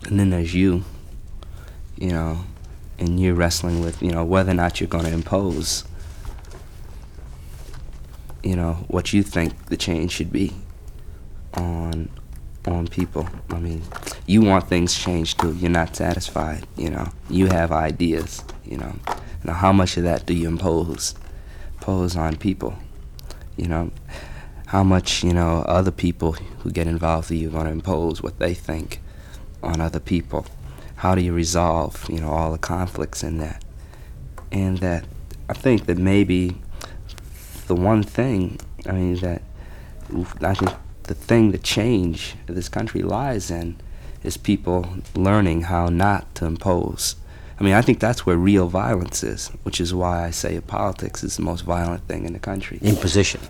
And 0.05 0.19
then 0.19 0.31
there's 0.31 0.53
you, 0.53 0.83
you 1.97 2.09
know, 2.09 2.39
and 2.97 3.19
you're 3.19 3.35
wrestling 3.35 3.81
with, 3.81 4.01
you 4.01 4.11
know, 4.11 4.23
whether 4.23 4.51
or 4.51 4.55
not 4.55 4.79
you're 4.79 4.87
going 4.87 5.05
to 5.05 5.11
impose, 5.11 5.83
you 8.43 8.55
know, 8.55 8.85
what 8.87 9.13
you 9.13 9.23
think 9.23 9.67
the 9.67 9.77
change 9.77 10.11
should 10.11 10.31
be 10.31 10.53
on 11.53 12.09
on 12.67 12.87
people. 12.87 13.27
I 13.49 13.59
mean, 13.59 13.81
you 14.27 14.41
want 14.41 14.67
things 14.67 14.95
changed 14.95 15.39
too. 15.39 15.53
You're 15.55 15.71
not 15.71 15.95
satisfied, 15.95 16.65
you 16.77 16.89
know. 16.89 17.07
You 17.29 17.47
have 17.47 17.71
ideas, 17.71 18.43
you 18.63 18.77
know. 18.77 18.93
Now, 19.43 19.53
how 19.53 19.73
much 19.73 19.97
of 19.97 20.03
that 20.03 20.25
do 20.25 20.33
you 20.33 20.47
impose 20.47 21.15
impose 21.75 22.15
on 22.15 22.37
people? 22.37 22.75
You 23.57 23.67
know, 23.67 23.91
how 24.71 24.83
much, 24.85 25.21
you 25.21 25.33
know, 25.33 25.65
other 25.67 25.91
people 25.91 26.31
who 26.59 26.71
get 26.71 26.87
involved 26.87 27.29
with 27.29 27.37
you 27.37 27.49
are 27.49 27.51
going 27.51 27.65
to 27.65 27.71
impose 27.71 28.23
what 28.23 28.39
they 28.39 28.53
think 28.53 29.01
on 29.61 29.81
other 29.81 29.99
people? 29.99 30.45
How 30.95 31.13
do 31.13 31.21
you 31.21 31.33
resolve, 31.33 32.09
you 32.09 32.21
know, 32.21 32.29
all 32.29 32.53
the 32.53 32.57
conflicts 32.57 33.21
in 33.21 33.37
that? 33.39 33.65
And 34.49 34.77
that 34.77 35.03
I 35.49 35.53
think 35.53 35.87
that 35.87 35.97
maybe 35.97 36.55
the 37.67 37.75
one 37.75 38.01
thing, 38.01 38.61
I 38.87 38.93
mean, 38.93 39.15
that 39.17 39.41
I 40.41 40.53
think 40.53 40.71
the 41.03 41.15
thing, 41.15 41.51
the 41.51 41.57
change 41.57 42.35
this 42.45 42.69
country 42.69 43.01
lies 43.01 43.51
in 43.51 43.75
is 44.23 44.37
people 44.37 44.87
learning 45.15 45.63
how 45.63 45.87
not 45.87 46.33
to 46.35 46.45
impose. 46.45 47.17
I 47.59 47.63
mean, 47.65 47.73
I 47.73 47.81
think 47.81 47.99
that's 47.99 48.25
where 48.25 48.37
real 48.37 48.69
violence 48.69 49.21
is, 49.21 49.49
which 49.63 49.81
is 49.81 49.93
why 49.93 50.25
I 50.27 50.29
say 50.31 50.57
politics 50.61 51.25
is 51.25 51.35
the 51.35 51.43
most 51.43 51.65
violent 51.65 52.07
thing 52.07 52.23
in 52.23 52.31
the 52.31 52.39
country. 52.39 52.79
Imposition. 52.81 53.41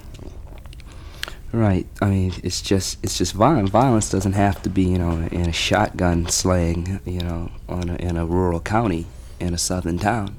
Right. 1.54 1.86
I 2.02 2.10
mean, 2.10 2.34
it's 2.44 2.62
just 2.62 3.04
it's 3.04 3.18
just 3.18 3.34
violent. 3.34 3.70
Violence 3.70 4.10
doesn't 4.10 4.34
have 4.34 4.62
to 4.62 4.70
be, 4.70 4.84
you 4.84 4.98
know, 4.98 5.28
in 5.32 5.50
a 5.50 5.52
shotgun 5.52 6.30
slaying, 6.30 7.02
you 7.06 7.20
know, 7.20 7.52
on 7.68 7.90
a, 7.90 7.96
in 7.96 8.16
a 8.16 8.26
rural 8.26 8.62
county 8.62 9.06
in 9.40 9.54
a 9.54 9.58
southern 9.58 10.00
town. 10.00 10.38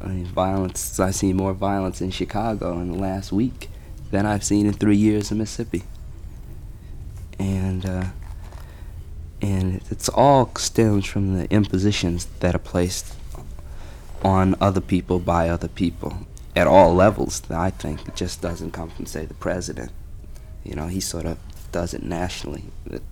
I 0.00 0.08
mean, 0.08 0.26
violence. 0.26 1.00
I've 1.00 1.14
seen 1.14 1.36
more 1.36 1.54
violence 1.54 2.02
in 2.02 2.10
Chicago 2.10 2.78
in 2.80 2.92
the 2.92 2.98
last 2.98 3.32
week 3.32 3.70
than 4.10 4.26
I've 4.26 4.44
seen 4.44 4.66
in 4.66 4.74
three 4.74 4.96
years 4.96 5.30
in 5.30 5.38
Mississippi. 5.38 5.84
And 7.38 7.86
uh, 7.86 8.04
and 9.40 9.80
it's 9.90 10.10
all 10.10 10.50
stems 10.56 11.06
from 11.06 11.38
the 11.38 11.50
impositions 11.50 12.26
that 12.40 12.54
are 12.54 12.58
placed 12.58 13.14
on 14.22 14.54
other 14.60 14.82
people 14.82 15.18
by 15.18 15.48
other 15.48 15.68
people 15.68 16.26
at 16.54 16.66
all 16.66 16.94
levels. 16.94 17.42
I 17.50 17.70
think 17.70 18.06
it 18.06 18.16
just 18.16 18.42
doesn't 18.42 18.72
come 18.72 18.90
from 18.90 19.06
say 19.06 19.24
the 19.24 19.34
president. 19.34 19.92
You 20.66 20.74
know, 20.74 20.88
he 20.88 21.00
sort 21.00 21.26
of 21.26 21.38
does 21.72 21.94
it 21.94 22.02
nationally. 22.02 22.64
It, 22.90 23.02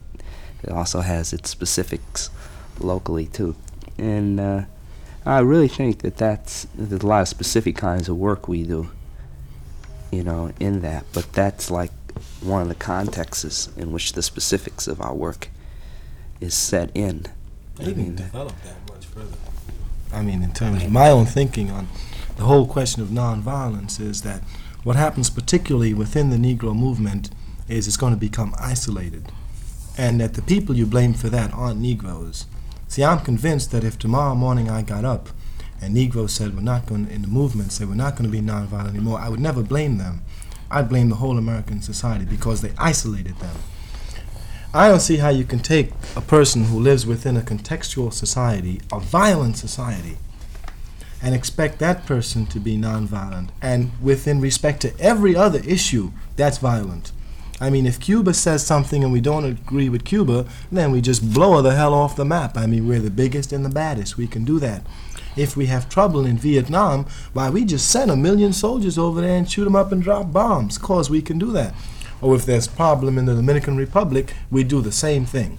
it 0.63 0.71
also 0.71 1.01
has 1.01 1.33
its 1.33 1.51
specifics 1.51 2.31
locally 2.81 3.27
too, 3.27 3.55
and 3.99 4.41
uh, 4.41 4.63
I 5.25 5.41
really 5.41 5.69
think 5.69 6.01
that 6.03 6.17
that's 6.17 6.67
there's 6.75 7.03
a 7.03 7.07
lot 7.07 7.23
of 7.23 7.29
specific 7.29 7.77
kinds 7.77 8.09
of 8.09 8.17
work 8.17 8.49
we 8.49 8.65
do. 8.65 8.91
You 10.11 10.23
know, 10.23 10.53
in 10.61 10.81
that, 10.83 11.05
but 11.13 11.33
that's 11.33 11.71
like 11.71 11.91
one 12.41 12.63
of 12.63 12.69
the 12.69 12.75
contexts 12.75 13.69
in 13.77 13.93
which 13.93 14.13
the 14.13 14.23
specifics 14.23 14.87
of 14.87 15.01
our 15.01 15.15
work 15.15 15.49
is 16.41 16.55
set 16.55 16.91
in. 16.95 17.27
I 17.79 17.83
I 17.83 17.85
didn't 17.87 18.03
mean, 18.03 18.15
develop 18.17 18.55
that 18.63 18.93
much 18.93 19.07
further. 19.07 19.37
I 20.13 20.23
mean, 20.23 20.43
in 20.43 20.53
terms 20.53 20.85
of 20.85 20.93
my 20.93 21.11
own 21.11 21.27
thinking 21.27 21.71
on 21.71 21.89
the 22.37 22.45
whole 22.45 22.67
question 22.67 23.03
of 23.03 23.09
nonviolence, 23.09 24.01
is 24.01 24.23
that 24.23 24.43
what 24.85 24.97
happens, 24.97 25.31
particularly 25.31 25.95
within 25.95 26.31
the 26.31 26.37
Negro 26.37 26.77
movement, 26.77 27.31
is 27.69 27.87
it's 27.87 27.97
going 27.97 28.13
to 28.13 28.19
become 28.19 28.55
isolated. 28.59 29.31
And 29.97 30.21
that 30.21 30.35
the 30.35 30.43
people 30.43 30.77
you 30.77 30.87
blame 30.87 31.15
for 31.15 31.29
that 31.29 31.53
aren't 31.53 31.81
Negroes. 31.81 32.47
See, 32.89 33.05
I'm 33.05 33.21
convinced 33.21 33.71
that 33.73 33.85
if 33.85 33.99
tomorrow 33.99 34.35
morning 34.35 34.69
I 34.69 34.83
got 34.83 35.05
up 35.05 35.29
and 35.81 35.95
Negroes 35.95 36.33
said 36.33 36.55
we're 36.55 36.63
not 36.63 36.87
going 36.87 37.09
in 37.09 37.23
the 37.23 37.29
movement 37.29 37.73
said 37.73 37.89
we're 37.89 37.95
not 37.95 38.17
going 38.17 38.31
to 38.31 38.37
be 38.37 38.41
nonviolent 38.41 38.91
anymore, 38.91 39.19
I 39.19 39.29
would 39.29 39.41
never 39.41 39.63
blame 39.63 39.99
them. 39.99 40.23
I'd 40.71 40.89
blame 40.89 41.09
the 41.09 41.17
whole 41.17 41.39
American 41.39 41.83
society 41.83 42.25
because 42.25 42.61
they 42.61 42.73
isolated 42.79 43.37
them. 43.39 43.57
I 44.73 44.89
don't 44.89 45.01
see 45.01 45.19
how 45.19 45.29
you 45.29 45.45
can 45.45 45.61
take 45.61 45.93
a 46.17 46.21
person 46.21 46.65
who 46.65 46.81
lives 46.81 47.07
within 47.07 47.37
a 47.37 47.43
contextual 47.43 48.13
society, 48.13 48.81
a 48.91 48.99
violent 48.99 49.57
society, 49.57 50.19
and 51.23 51.33
expect 51.33 51.79
that 51.79 52.07
person 52.07 52.45
to 52.47 52.59
be 52.59 52.77
nonviolent. 52.77 53.51
And 53.63 53.93
within 54.03 54.41
respect 54.41 54.83
to 54.83 54.99
every 54.99 55.37
other 55.37 55.61
issue, 55.61 56.11
that's 56.35 56.59
violent. 56.59 57.13
I 57.61 57.71
mean, 57.71 57.87
if 57.87 58.01
Cuba 58.01 58.35
says 58.35 58.67
something 58.67 59.05
and 59.05 59.13
we 59.13 59.21
don't 59.21 59.45
agree 59.45 59.89
with 59.89 60.05
Cuba, 60.05 60.47
then 60.73 60.91
we 60.91 61.01
just 61.01 61.33
blow 61.33 61.57
her 61.57 61.63
the 61.63 61.75
hell 61.75 61.95
off 61.95 62.17
the 62.17 62.25
map. 62.25 62.57
I 62.57 62.67
mean, 62.67 62.89
we're 62.89 62.99
the 62.99 63.11
biggest 63.11 63.53
and 63.53 63.65
the 63.65 63.69
baddest. 63.69 64.17
We 64.17 64.27
can 64.27 64.45
do 64.45 64.59
that. 64.59 64.85
If 65.37 65.57
we 65.57 65.67
have 65.67 65.89
trouble 65.89 66.27
in 66.27 66.37
Vietnam, 66.37 67.07
why, 67.33 67.51
we 67.51 67.65
just 67.65 67.91
send 67.91 68.11
a 68.11 68.17
million 68.17 68.53
soldiers 68.53 68.99
over 68.99 69.21
there 69.21 69.37
and 69.37 69.51
shoot 69.51 69.65
them 69.65 69.77
up 69.77 69.93
and 69.93 70.03
drop 70.03 70.33
bombs, 70.33 70.79
cause 70.79 71.11
we 71.11 71.23
can 71.23 71.39
do 71.39 71.53
that. 71.53 71.75
Or 72.21 72.35
if 72.35 72.45
there's 72.45 72.69
problem 72.69 73.19
in 73.19 73.27
the 73.27 73.35
Dominican 73.35 73.77
Republic, 73.77 74.33
we 74.51 74.65
do 74.65 74.81
the 74.81 74.93
same 74.93 75.25
thing. 75.25 75.59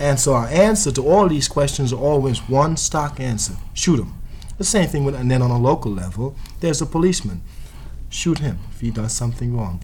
And 0.00 0.18
so 0.18 0.34
our 0.34 0.46
answer 0.46 0.92
to 0.92 1.06
all 1.06 1.28
these 1.28 1.48
questions 1.48 1.92
are 1.92 2.00
always 2.00 2.48
one 2.48 2.76
stock 2.76 3.18
answer: 3.18 3.54
shoot 3.74 3.96
them. 3.96 4.14
The 4.56 4.64
same 4.64 4.88
thing 4.88 5.04
with, 5.04 5.14
and 5.14 5.30
then 5.30 5.42
on 5.42 5.50
a 5.50 5.58
local 5.58 5.92
level, 5.92 6.36
there's 6.60 6.80
a 6.80 6.86
policeman. 6.86 7.42
Shoot 8.08 8.38
him 8.38 8.58
if 8.72 8.80
he 8.80 8.90
does 8.90 9.12
something 9.12 9.56
wrong. 9.56 9.82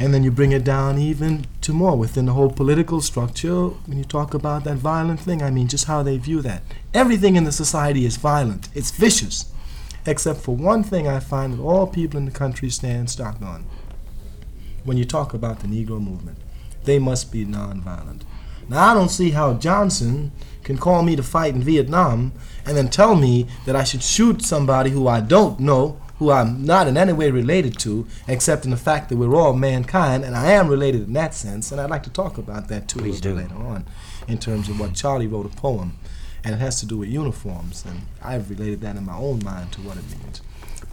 And 0.00 0.14
then 0.14 0.22
you 0.22 0.30
bring 0.30 0.52
it 0.52 0.62
down 0.62 0.98
even 0.98 1.46
to 1.62 1.72
more 1.72 1.96
within 1.96 2.26
the 2.26 2.32
whole 2.32 2.50
political 2.50 3.00
structure. 3.00 3.68
When 3.68 3.98
you 3.98 4.04
talk 4.04 4.32
about 4.32 4.64
that 4.64 4.76
violent 4.76 5.20
thing, 5.20 5.42
I 5.42 5.50
mean, 5.50 5.66
just 5.66 5.86
how 5.86 6.02
they 6.02 6.18
view 6.18 6.40
that. 6.42 6.62
Everything 6.94 7.34
in 7.34 7.44
the 7.44 7.52
society 7.52 8.04
is 8.04 8.16
violent, 8.16 8.68
it's 8.74 8.92
vicious. 8.92 9.52
Except 10.06 10.40
for 10.40 10.54
one 10.54 10.84
thing 10.84 11.08
I 11.08 11.18
find 11.20 11.52
that 11.54 11.62
all 11.62 11.86
people 11.86 12.18
in 12.18 12.24
the 12.24 12.30
country 12.30 12.70
stand 12.70 13.10
stock 13.10 13.42
on. 13.42 13.64
When 14.84 14.96
you 14.96 15.04
talk 15.04 15.34
about 15.34 15.60
the 15.60 15.66
Negro 15.66 16.00
movement, 16.00 16.38
they 16.84 16.98
must 16.98 17.32
be 17.32 17.44
nonviolent. 17.44 18.22
Now, 18.68 18.90
I 18.90 18.94
don't 18.94 19.10
see 19.10 19.30
how 19.30 19.54
Johnson 19.54 20.30
can 20.62 20.78
call 20.78 21.02
me 21.02 21.16
to 21.16 21.22
fight 21.22 21.54
in 21.54 21.62
Vietnam 21.62 22.32
and 22.66 22.76
then 22.76 22.88
tell 22.88 23.16
me 23.16 23.46
that 23.64 23.74
I 23.74 23.84
should 23.84 24.02
shoot 24.02 24.42
somebody 24.42 24.90
who 24.90 25.08
I 25.08 25.20
don't 25.20 25.58
know, 25.58 26.00
who 26.18 26.30
I'm 26.30 26.64
not 26.64 26.88
in 26.88 26.96
any 26.96 27.12
way 27.12 27.30
related 27.30 27.78
to, 27.80 28.06
except 28.26 28.64
in 28.64 28.70
the 28.70 28.76
fact 28.76 29.08
that 29.08 29.16
we're 29.16 29.36
all 29.36 29.52
mankind, 29.52 30.24
and 30.24 30.36
I 30.36 30.52
am 30.52 30.68
related 30.68 31.02
in 31.02 31.12
that 31.12 31.34
sense, 31.34 31.70
and 31.70 31.80
I'd 31.80 31.90
like 31.90 32.02
to 32.04 32.10
talk 32.10 32.38
about 32.38 32.68
that 32.68 32.88
too 32.88 32.98
a 32.98 33.02
Please 33.02 33.24
little 33.24 33.36
do. 33.36 33.42
later 33.42 33.56
on, 33.56 33.86
in 34.26 34.38
terms 34.38 34.68
of 34.68 34.80
what 34.80 34.94
Charlie 34.94 35.26
wrote 35.26 35.46
a 35.46 35.56
poem, 35.56 35.96
and 36.44 36.54
it 36.54 36.58
has 36.58 36.80
to 36.80 36.86
do 36.86 36.98
with 36.98 37.08
uniforms, 37.08 37.84
and 37.86 38.02
I've 38.22 38.50
related 38.50 38.80
that 38.80 38.96
in 38.96 39.04
my 39.06 39.16
own 39.16 39.42
mind 39.44 39.72
to 39.72 39.80
what 39.80 39.96
it 39.96 40.04
means. 40.10 40.42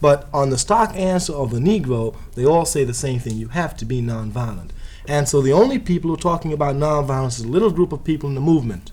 But 0.00 0.28
on 0.32 0.50
the 0.50 0.58
stock 0.58 0.94
answer 0.94 1.32
of 1.32 1.50
the 1.50 1.58
Negro, 1.58 2.14
they 2.34 2.44
all 2.44 2.64
say 2.64 2.84
the 2.84 2.94
same 2.94 3.18
thing: 3.18 3.36
you 3.36 3.48
have 3.48 3.76
to 3.78 3.84
be 3.84 4.02
nonviolent. 4.02 4.70
And 5.08 5.28
so 5.28 5.40
the 5.40 5.52
only 5.52 5.78
people 5.78 6.08
who 6.08 6.14
are 6.14 6.20
talking 6.20 6.52
about 6.52 6.74
nonviolence 6.74 7.38
is 7.38 7.44
a 7.44 7.48
little 7.48 7.70
group 7.70 7.92
of 7.92 8.04
people 8.04 8.28
in 8.28 8.34
the 8.34 8.40
movement. 8.40 8.90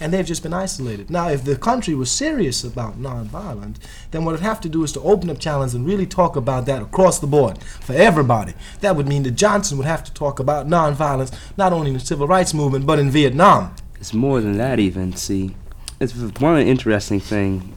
And 0.00 0.12
they've 0.12 0.26
just 0.26 0.42
been 0.42 0.52
isolated. 0.52 1.10
Now, 1.10 1.28
if 1.28 1.44
the 1.44 1.54
country 1.54 1.94
was 1.94 2.10
serious 2.10 2.64
about 2.64 3.00
nonviolent, 3.00 3.76
then 4.10 4.24
what 4.24 4.32
it'd 4.32 4.44
have 4.44 4.60
to 4.62 4.68
do 4.68 4.82
is 4.82 4.92
to 4.92 5.00
open 5.00 5.30
up 5.30 5.38
challenge 5.38 5.74
and 5.74 5.86
really 5.86 6.06
talk 6.06 6.34
about 6.34 6.66
that 6.66 6.82
across 6.82 7.20
the 7.20 7.26
board 7.28 7.62
for 7.62 7.92
everybody. 7.92 8.54
That 8.80 8.96
would 8.96 9.06
mean 9.06 9.22
that 9.22 9.32
Johnson 9.32 9.78
would 9.78 9.86
have 9.86 10.02
to 10.04 10.12
talk 10.12 10.40
about 10.40 10.66
nonviolence 10.66 11.32
not 11.56 11.72
only 11.72 11.88
in 11.88 11.94
the 11.94 12.00
civil 12.00 12.26
rights 12.26 12.52
movement 12.52 12.84
but 12.84 12.98
in 12.98 13.10
Vietnam. 13.10 13.76
It's 14.00 14.12
more 14.12 14.40
than 14.40 14.56
that, 14.58 14.80
even. 14.80 15.14
See, 15.14 15.54
it's 16.00 16.14
one 16.40 16.60
interesting 16.60 17.20
thing 17.20 17.76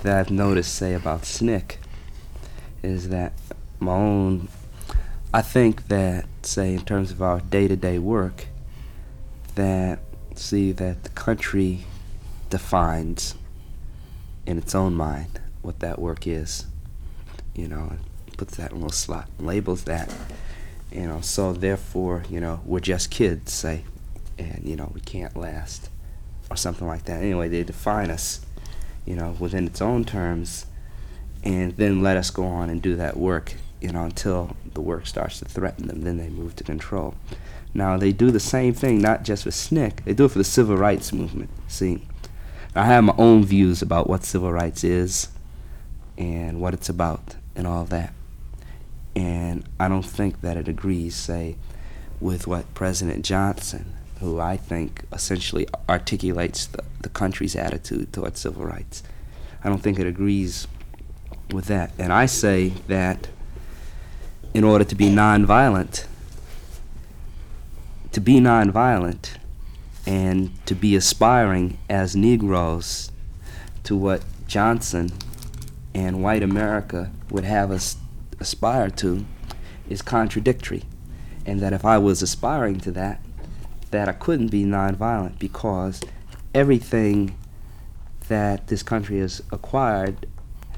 that 0.00 0.18
I've 0.18 0.30
noticed, 0.30 0.74
say, 0.74 0.94
about 0.94 1.22
SNCC, 1.22 1.76
is 2.82 3.10
that 3.10 3.34
my 3.80 3.92
own. 3.92 4.48
I 5.34 5.42
think 5.42 5.88
that, 5.88 6.24
say, 6.40 6.72
in 6.72 6.84
terms 6.86 7.10
of 7.10 7.20
our 7.20 7.40
day-to-day 7.40 7.98
work, 7.98 8.46
that 9.56 9.98
see 10.38 10.72
that 10.72 11.04
the 11.04 11.10
country 11.10 11.84
defines 12.50 13.34
in 14.46 14.58
its 14.58 14.74
own 14.74 14.94
mind 14.94 15.40
what 15.62 15.80
that 15.80 15.98
work 15.98 16.26
is. 16.26 16.66
You 17.54 17.68
know, 17.68 17.92
puts 18.36 18.56
that 18.56 18.70
in 18.70 18.76
a 18.76 18.80
little 18.80 18.90
slot, 18.90 19.28
labels 19.38 19.84
that. 19.84 20.14
You 20.92 21.06
know, 21.06 21.20
so 21.20 21.52
therefore, 21.52 22.24
you 22.30 22.40
know, 22.40 22.60
we're 22.64 22.80
just 22.80 23.10
kids, 23.10 23.52
say, 23.52 23.84
and 24.38 24.62
you 24.64 24.76
know 24.76 24.90
we 24.94 25.00
can't 25.00 25.36
last 25.36 25.90
or 26.50 26.56
something 26.56 26.86
like 26.86 27.04
that 27.04 27.22
anyway 27.22 27.48
they 27.48 27.62
define 27.62 28.10
us 28.10 28.44
you 29.04 29.14
know 29.14 29.34
within 29.38 29.66
its 29.66 29.80
own 29.80 30.04
terms 30.04 30.66
and 31.42 31.76
then 31.76 32.02
let 32.02 32.16
us 32.16 32.30
go 32.30 32.44
on 32.44 32.70
and 32.70 32.82
do 32.82 32.96
that 32.96 33.16
work 33.16 33.54
you 33.80 33.90
know 33.92 34.04
until 34.04 34.56
the 34.74 34.80
work 34.80 35.06
starts 35.06 35.38
to 35.38 35.44
threaten 35.44 35.86
them 35.86 36.02
then 36.02 36.16
they 36.16 36.28
move 36.28 36.56
to 36.56 36.64
control 36.64 37.14
now 37.74 37.96
they 37.96 38.12
do 38.12 38.30
the 38.30 38.40
same 38.40 38.72
thing 38.72 38.98
not 39.00 39.22
just 39.22 39.44
for 39.44 39.50
SNCC 39.50 40.04
they 40.04 40.14
do 40.14 40.24
it 40.24 40.30
for 40.30 40.38
the 40.38 40.44
civil 40.44 40.76
rights 40.76 41.12
movement 41.12 41.50
see 41.68 42.02
I 42.74 42.84
have 42.84 43.04
my 43.04 43.14
own 43.16 43.44
views 43.44 43.80
about 43.80 44.08
what 44.08 44.24
civil 44.24 44.52
rights 44.52 44.84
is 44.84 45.28
and 46.18 46.60
what 46.60 46.74
it's 46.74 46.88
about 46.88 47.36
and 47.54 47.66
all 47.66 47.84
that 47.86 48.12
and 49.14 49.64
I 49.80 49.88
don't 49.88 50.04
think 50.04 50.40
that 50.42 50.56
it 50.56 50.68
agrees 50.68 51.14
say 51.14 51.56
with 52.20 52.46
what 52.46 52.72
President 52.74 53.24
Johnson 53.24 53.96
who 54.20 54.40
I 54.40 54.56
think 54.56 55.04
essentially 55.12 55.66
articulates 55.88 56.66
the, 56.66 56.82
the 57.02 57.08
country's 57.08 57.54
attitude 57.54 58.12
towards 58.12 58.40
civil 58.40 58.64
rights. 58.64 59.02
I 59.62 59.68
don't 59.68 59.82
think 59.82 59.98
it 59.98 60.06
agrees 60.06 60.66
with 61.52 61.66
that. 61.66 61.92
And 61.98 62.12
I 62.12 62.26
say 62.26 62.68
that 62.88 63.28
in 64.56 64.64
order 64.64 64.86
to 64.86 64.94
be 64.94 65.10
nonviolent, 65.10 66.06
to 68.10 68.22
be 68.22 68.40
nonviolent 68.40 69.36
and 70.06 70.50
to 70.64 70.74
be 70.74 70.96
aspiring 70.96 71.76
as 71.90 72.16
Negroes 72.16 73.12
to 73.82 73.94
what 73.94 74.24
Johnson 74.46 75.12
and 75.92 76.22
white 76.22 76.42
America 76.42 77.10
would 77.28 77.44
have 77.44 77.70
us 77.70 77.98
aspire 78.40 78.88
to 78.88 79.26
is 79.90 80.00
contradictory. 80.00 80.84
And 81.44 81.60
that 81.60 81.74
if 81.74 81.84
I 81.84 81.98
was 81.98 82.22
aspiring 82.22 82.80
to 82.80 82.90
that, 82.92 83.20
that 83.90 84.08
I 84.08 84.12
couldn't 84.12 84.48
be 84.48 84.64
nonviolent 84.64 85.38
because 85.38 86.00
everything 86.54 87.36
that 88.28 88.68
this 88.68 88.82
country 88.82 89.18
has 89.18 89.42
acquired 89.52 90.26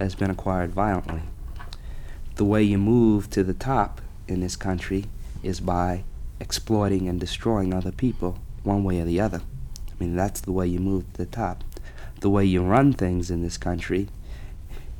has 0.00 0.16
been 0.16 0.30
acquired 0.30 0.72
violently. 0.72 1.22
The 2.38 2.44
way 2.44 2.62
you 2.62 2.78
move 2.78 3.30
to 3.30 3.42
the 3.42 3.52
top 3.52 4.00
in 4.28 4.42
this 4.42 4.54
country 4.54 5.06
is 5.42 5.58
by 5.58 6.04
exploiting 6.38 7.08
and 7.08 7.18
destroying 7.18 7.74
other 7.74 7.90
people, 7.90 8.38
one 8.62 8.84
way 8.84 9.00
or 9.00 9.04
the 9.04 9.20
other. 9.20 9.42
I 9.88 9.92
mean, 9.98 10.14
that's 10.14 10.40
the 10.40 10.52
way 10.52 10.68
you 10.68 10.78
move 10.78 11.12
to 11.14 11.18
the 11.18 11.26
top. 11.26 11.64
The 12.20 12.30
way 12.30 12.44
you 12.44 12.62
run 12.62 12.92
things 12.92 13.28
in 13.32 13.42
this 13.42 13.58
country 13.58 14.06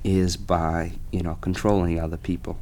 is 0.03 0.37
by, 0.37 0.94
you 1.12 1.22
know, 1.22 1.38
controlling 1.40 2.01
other 2.01 2.16
people. 2.16 2.59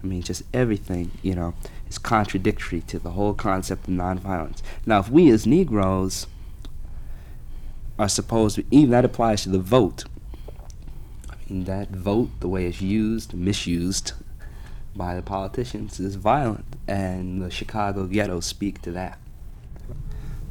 I 0.00 0.06
mean, 0.06 0.22
just 0.22 0.44
everything, 0.54 1.10
you 1.22 1.34
know, 1.34 1.54
is 1.88 1.98
contradictory 1.98 2.82
to 2.82 3.00
the 3.00 3.10
whole 3.10 3.34
concept 3.34 3.88
of 3.88 3.94
nonviolence. 3.94 4.62
Now, 4.86 5.00
if 5.00 5.10
we 5.10 5.28
as 5.30 5.44
Negroes 5.44 6.28
are 7.98 8.08
supposed 8.08 8.54
to, 8.54 8.64
even 8.70 8.90
that 8.90 9.04
applies 9.04 9.42
to 9.42 9.48
the 9.48 9.58
vote. 9.58 10.04
That 11.52 11.88
vote, 11.90 12.30
the 12.38 12.46
way 12.46 12.66
it's 12.66 12.80
used, 12.80 13.34
misused 13.34 14.12
by 14.94 15.16
the 15.16 15.22
politicians, 15.22 15.98
is 15.98 16.14
violent, 16.14 16.76
and 16.86 17.42
the 17.42 17.50
Chicago 17.50 18.06
ghettos 18.06 18.46
speak 18.46 18.80
to 18.82 18.92
that. 18.92 19.18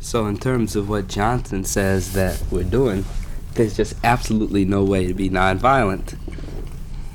So, 0.01 0.25
in 0.25 0.37
terms 0.37 0.75
of 0.75 0.89
what 0.89 1.07
Johnson 1.07 1.63
says 1.63 2.11
that 2.13 2.43
we're 2.51 2.65
doing, 2.65 3.05
there's 3.53 3.77
just 3.77 3.95
absolutely 4.03 4.65
no 4.65 4.83
way 4.83 5.07
to 5.07 5.13
be 5.13 5.29
nonviolent, 5.29 6.17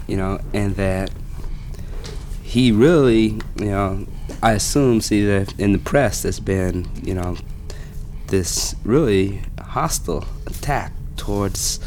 you 0.07 0.17
know, 0.17 0.41
and 0.55 0.75
that 0.77 1.11
he 2.43 2.73
really, 2.73 3.39
you 3.57 3.67
know, 3.67 4.07
I 4.43 4.53
assume, 4.53 5.03
see, 5.03 5.27
that 5.27 5.59
in 5.61 5.73
the 5.73 5.79
press 5.79 6.23
there's 6.23 6.41
been, 6.41 6.89
you 7.03 7.13
know, 7.13 7.37
this 8.29 8.75
really 8.83 9.43
hostile 9.61 10.25
attack 10.47 10.93
towards 11.17 11.81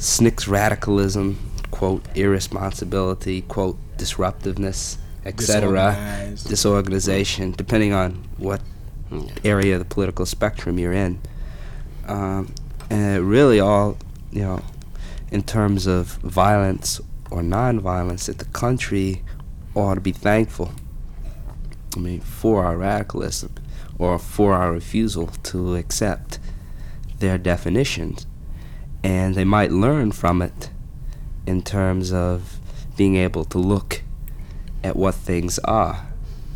SNCC's 0.00 0.48
radicalism, 0.48 1.38
quote, 1.70 2.02
irresponsibility, 2.16 3.42
quote, 3.42 3.76
disruptiveness, 3.98 4.96
etc., 5.26 6.32
disorganization, 6.48 7.52
depending 7.52 7.92
on 7.92 8.26
what 8.38 8.62
area 9.44 9.74
of 9.74 9.78
the 9.78 9.84
political 9.84 10.24
spectrum 10.24 10.78
you're 10.78 10.94
in. 10.94 11.20
Um, 12.06 12.54
and 12.88 13.18
it 13.18 13.20
really 13.20 13.60
all, 13.60 13.98
you 14.32 14.40
know, 14.40 14.62
in 15.30 15.42
terms 15.42 15.86
of 15.86 16.06
violence 16.22 17.00
or 17.30 17.42
nonviolence, 17.42 18.24
that 18.24 18.38
the 18.38 18.46
country 18.46 19.22
ought 19.74 19.94
to 19.96 20.00
be 20.00 20.12
thankful. 20.12 20.72
I 21.94 22.00
mean, 22.00 22.20
for 22.20 22.64
our 22.64 22.78
radicalism 22.78 23.54
or 23.98 24.18
for 24.18 24.54
our 24.54 24.72
refusal 24.72 25.26
to 25.26 25.76
accept 25.76 26.38
their 27.18 27.36
definitions. 27.36 28.26
And 29.02 29.34
they 29.34 29.44
might 29.44 29.70
learn 29.70 30.12
from 30.12 30.42
it 30.42 30.70
in 31.46 31.62
terms 31.62 32.12
of 32.12 32.58
being 32.96 33.16
able 33.16 33.44
to 33.46 33.58
look 33.58 34.02
at 34.84 34.96
what 34.96 35.14
things 35.14 35.58
are 35.60 36.06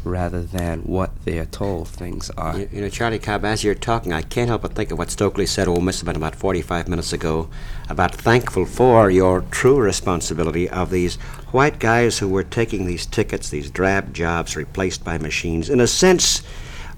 rather 0.05 0.43
than 0.43 0.81
what 0.81 1.11
they 1.25 1.39
are 1.39 1.47
told 1.47 1.89
things 1.89 2.31
are. 2.31 2.59
You, 2.59 2.69
you 2.73 2.81
know, 2.83 2.89
Charlie 2.89 3.19
Cobb, 3.19 3.45
as 3.45 3.65
you're 3.65 3.75
talking, 3.75 4.13
I 4.13 4.23
can't 4.23 4.49
help 4.49 4.63
but 4.63 4.75
think 4.75 4.91
of 4.91 4.99
what 4.99 5.11
Stokely 5.11 5.47
said, 5.47 5.67
oh, 5.67 5.81
must 5.81 6.01
have 6.01 6.07
been 6.07 6.17
about 6.17 6.37
45 6.37 6.89
minutes 6.89 7.13
ago, 7.13 7.49
about 7.89 8.15
thankful 8.15 8.67
for 8.67 9.11
your 9.11 9.41
true 9.51 9.81
responsibility 9.81 10.69
of 10.69 10.91
these 10.91 11.17
white 11.53 11.79
guys 11.79 12.19
who 12.19 12.29
were 12.29 12.45
taking 12.45 12.87
these 12.87 13.07
tickets, 13.07 13.49
these 13.49 13.71
drab 13.71 14.13
jobs 14.13 14.57
replaced 14.57 15.05
by 15.05 15.19
machines. 15.19 15.71
In 15.71 15.81
a 15.81 15.87
sense, 15.87 16.43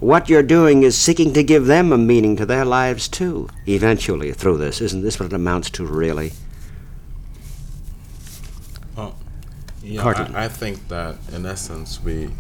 what 0.01 0.29
you're 0.29 0.43
doing 0.43 0.83
is 0.83 0.97
seeking 0.97 1.33
to 1.33 1.43
give 1.43 1.67
them 1.67 1.93
a 1.93 1.99
meaning 1.99 2.37
to 2.37 2.47
their 2.47 2.65
lives, 2.65 3.09
too, 3.09 3.49
eventually, 3.67 4.33
through 4.33 4.59
this. 4.59 4.81
Isn't 4.81 5.03
this 5.03 5.19
what 5.19 5.27
it 5.27 5.33
amounts 5.33 5.71
to, 5.71 5.87
really? 5.87 6.33
Oh, 8.97 9.15
yeah, 9.83 10.05
I, 10.05 10.45
I 10.45 10.49
think 10.49 10.89
that 10.89 11.17
in 11.33 11.47
essence 11.47 12.03
we 12.03 12.31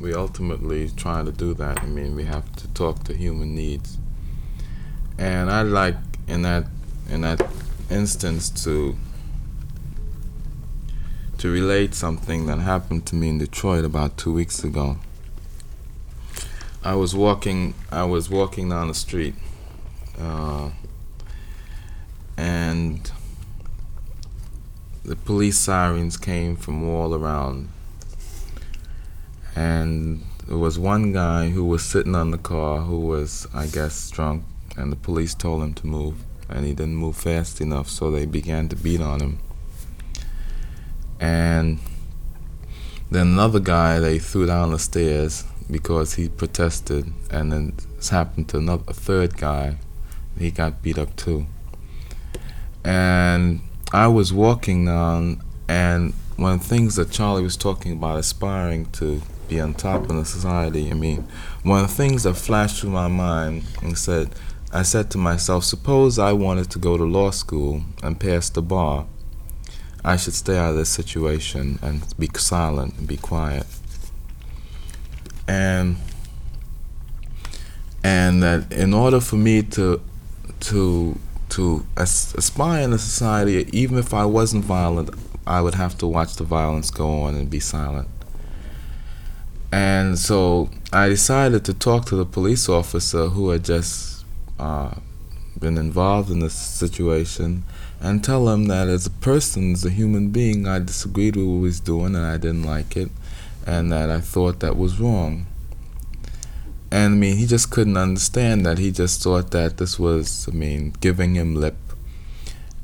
we 0.00 0.14
ultimately 0.14 0.90
try 0.90 1.24
to 1.24 1.32
do 1.32 1.54
that. 1.54 1.82
I 1.82 1.86
mean, 1.86 2.14
we 2.14 2.24
have 2.24 2.54
to 2.56 2.68
talk 2.68 3.04
to 3.04 3.14
human 3.14 3.54
needs, 3.54 3.98
and 5.18 5.50
I 5.50 5.62
like 5.62 5.96
in 6.26 6.42
that 6.42 6.66
in 7.08 7.22
that 7.22 7.44
instance 7.90 8.48
to 8.64 8.96
to 11.38 11.50
relate 11.50 11.94
something 11.94 12.46
that 12.46 12.58
happened 12.58 13.06
to 13.06 13.14
me 13.14 13.28
in 13.28 13.38
Detroit 13.38 13.84
about 13.84 14.16
two 14.16 14.32
weeks 14.32 14.64
ago. 14.64 14.98
I 16.88 16.94
was 16.94 17.14
walking 17.14 17.74
I 17.92 18.04
was 18.04 18.30
walking 18.30 18.70
down 18.70 18.88
the 18.88 18.94
street, 18.94 19.34
uh, 20.18 20.70
and 22.34 23.12
the 25.04 25.14
police 25.14 25.58
sirens 25.58 26.16
came 26.16 26.56
from 26.56 26.88
all 26.88 27.14
around. 27.14 27.68
And 29.54 30.24
there 30.46 30.56
was 30.56 30.78
one 30.78 31.12
guy 31.12 31.50
who 31.50 31.62
was 31.62 31.84
sitting 31.84 32.14
on 32.14 32.30
the 32.30 32.38
car 32.38 32.78
who 32.78 33.00
was, 33.00 33.46
I 33.52 33.66
guess, 33.66 34.10
drunk, 34.10 34.44
and 34.78 34.90
the 34.90 34.96
police 34.96 35.34
told 35.34 35.62
him 35.62 35.74
to 35.74 35.86
move, 35.86 36.14
and 36.48 36.64
he 36.64 36.72
didn't 36.72 36.96
move 36.96 37.18
fast 37.18 37.60
enough, 37.60 37.90
so 37.90 38.10
they 38.10 38.24
began 38.24 38.70
to 38.70 38.76
beat 38.76 39.02
on 39.02 39.20
him. 39.20 39.38
And 41.20 41.80
then 43.10 43.26
another 43.26 43.60
guy 43.60 43.98
they 43.98 44.18
threw 44.18 44.46
down 44.46 44.70
the 44.70 44.78
stairs 44.78 45.44
because 45.70 46.14
he 46.14 46.28
protested, 46.28 47.12
and 47.30 47.52
then 47.52 47.74
this 47.96 48.08
happened 48.10 48.48
to 48.50 48.58
another 48.58 48.84
a 48.88 48.94
third 48.94 49.36
guy. 49.36 49.78
He 50.38 50.50
got 50.50 50.82
beat 50.82 50.98
up 50.98 51.16
too. 51.16 51.46
And 52.84 53.60
I 53.92 54.06
was 54.08 54.32
walking 54.32 54.84
down, 54.84 55.42
and 55.68 56.14
one 56.36 56.54
of 56.54 56.60
the 56.60 56.68
things 56.68 56.96
that 56.96 57.10
Charlie 57.10 57.42
was 57.42 57.56
talking 57.56 57.92
about, 57.92 58.18
aspiring 58.18 58.86
to 58.92 59.20
be 59.48 59.60
on 59.60 59.74
top 59.74 60.08
in 60.08 60.18
the 60.18 60.24
society, 60.24 60.90
I 60.90 60.94
mean, 60.94 61.26
one 61.62 61.84
of 61.84 61.88
the 61.88 61.94
things 61.94 62.22
that 62.22 62.34
flashed 62.34 62.80
through 62.80 62.90
my 62.90 63.08
mind 63.08 63.64
and 63.82 63.98
said, 63.98 64.30
I 64.72 64.82
said 64.82 65.10
to 65.12 65.18
myself, 65.18 65.64
suppose 65.64 66.18
I 66.18 66.32
wanted 66.32 66.70
to 66.70 66.78
go 66.78 66.96
to 66.96 67.04
law 67.04 67.30
school 67.30 67.82
and 68.02 68.20
pass 68.20 68.50
the 68.50 68.62
bar. 68.62 69.06
I 70.04 70.16
should 70.16 70.34
stay 70.34 70.56
out 70.56 70.70
of 70.70 70.76
this 70.76 70.90
situation 70.90 71.78
and 71.82 72.02
be 72.18 72.28
silent 72.36 72.94
and 72.98 73.08
be 73.08 73.16
quiet. 73.16 73.66
And 75.48 75.96
and 78.04 78.42
that 78.42 78.72
in 78.72 78.94
order 78.94 79.20
for 79.20 79.36
me 79.36 79.62
to 79.62 80.00
to 80.60 81.18
to 81.50 81.86
aspire 81.96 82.82
in 82.82 82.92
a 82.92 82.98
society, 82.98 83.68
even 83.72 83.98
if 83.98 84.12
I 84.12 84.24
wasn't 84.26 84.64
violent, 84.64 85.10
I 85.46 85.62
would 85.62 85.74
have 85.74 85.96
to 85.98 86.06
watch 86.06 86.36
the 86.36 86.44
violence 86.44 86.90
go 86.90 87.22
on 87.22 87.34
and 87.34 87.48
be 87.48 87.58
silent. 87.58 88.08
And 89.72 90.18
so 90.18 90.70
I 90.92 91.08
decided 91.08 91.64
to 91.64 91.74
talk 91.74 92.06
to 92.06 92.16
the 92.16 92.26
police 92.26 92.68
officer 92.68 93.28
who 93.28 93.50
had 93.50 93.64
just 93.64 94.24
uh, 94.58 94.94
been 95.58 95.78
involved 95.78 96.30
in 96.30 96.40
this 96.40 96.54
situation 96.54 97.64
and 98.00 98.22
tell 98.22 98.48
him 98.48 98.66
that 98.66 98.88
as 98.88 99.06
a 99.06 99.10
person, 99.10 99.72
as 99.72 99.84
a 99.84 99.90
human 99.90 100.28
being, 100.28 100.66
I 100.66 100.78
disagreed 100.78 101.36
with 101.36 101.46
what 101.46 101.54
he 101.56 101.62
was 101.62 101.80
doing 101.80 102.14
and 102.14 102.24
I 102.24 102.36
didn't 102.36 102.64
like 102.64 102.96
it 102.96 103.10
and 103.68 103.92
that 103.92 104.08
I 104.10 104.20
thought 104.20 104.60
that 104.60 104.78
was 104.78 104.98
wrong. 104.98 105.46
And 106.90 107.14
I 107.14 107.16
mean, 107.16 107.36
he 107.36 107.46
just 107.46 107.70
couldn't 107.70 107.98
understand 107.98 108.64
that. 108.64 108.78
He 108.78 108.90
just 108.90 109.22
thought 109.22 109.50
that 109.50 109.76
this 109.76 109.98
was, 109.98 110.48
I 110.48 110.52
mean, 110.52 110.94
giving 111.00 111.34
him 111.34 111.54
lip, 111.54 111.76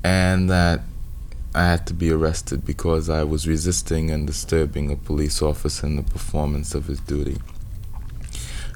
and 0.04 0.50
that 0.50 0.82
I 1.54 1.62
had 1.62 1.86
to 1.86 1.94
be 1.94 2.10
arrested 2.10 2.66
because 2.66 3.08
I 3.08 3.24
was 3.24 3.48
resisting 3.48 4.10
and 4.10 4.26
disturbing 4.26 4.90
a 4.90 4.96
police 4.96 5.40
officer 5.40 5.86
in 5.86 5.96
the 5.96 6.02
performance 6.02 6.74
of 6.74 6.86
his 6.86 7.00
duty. 7.00 7.38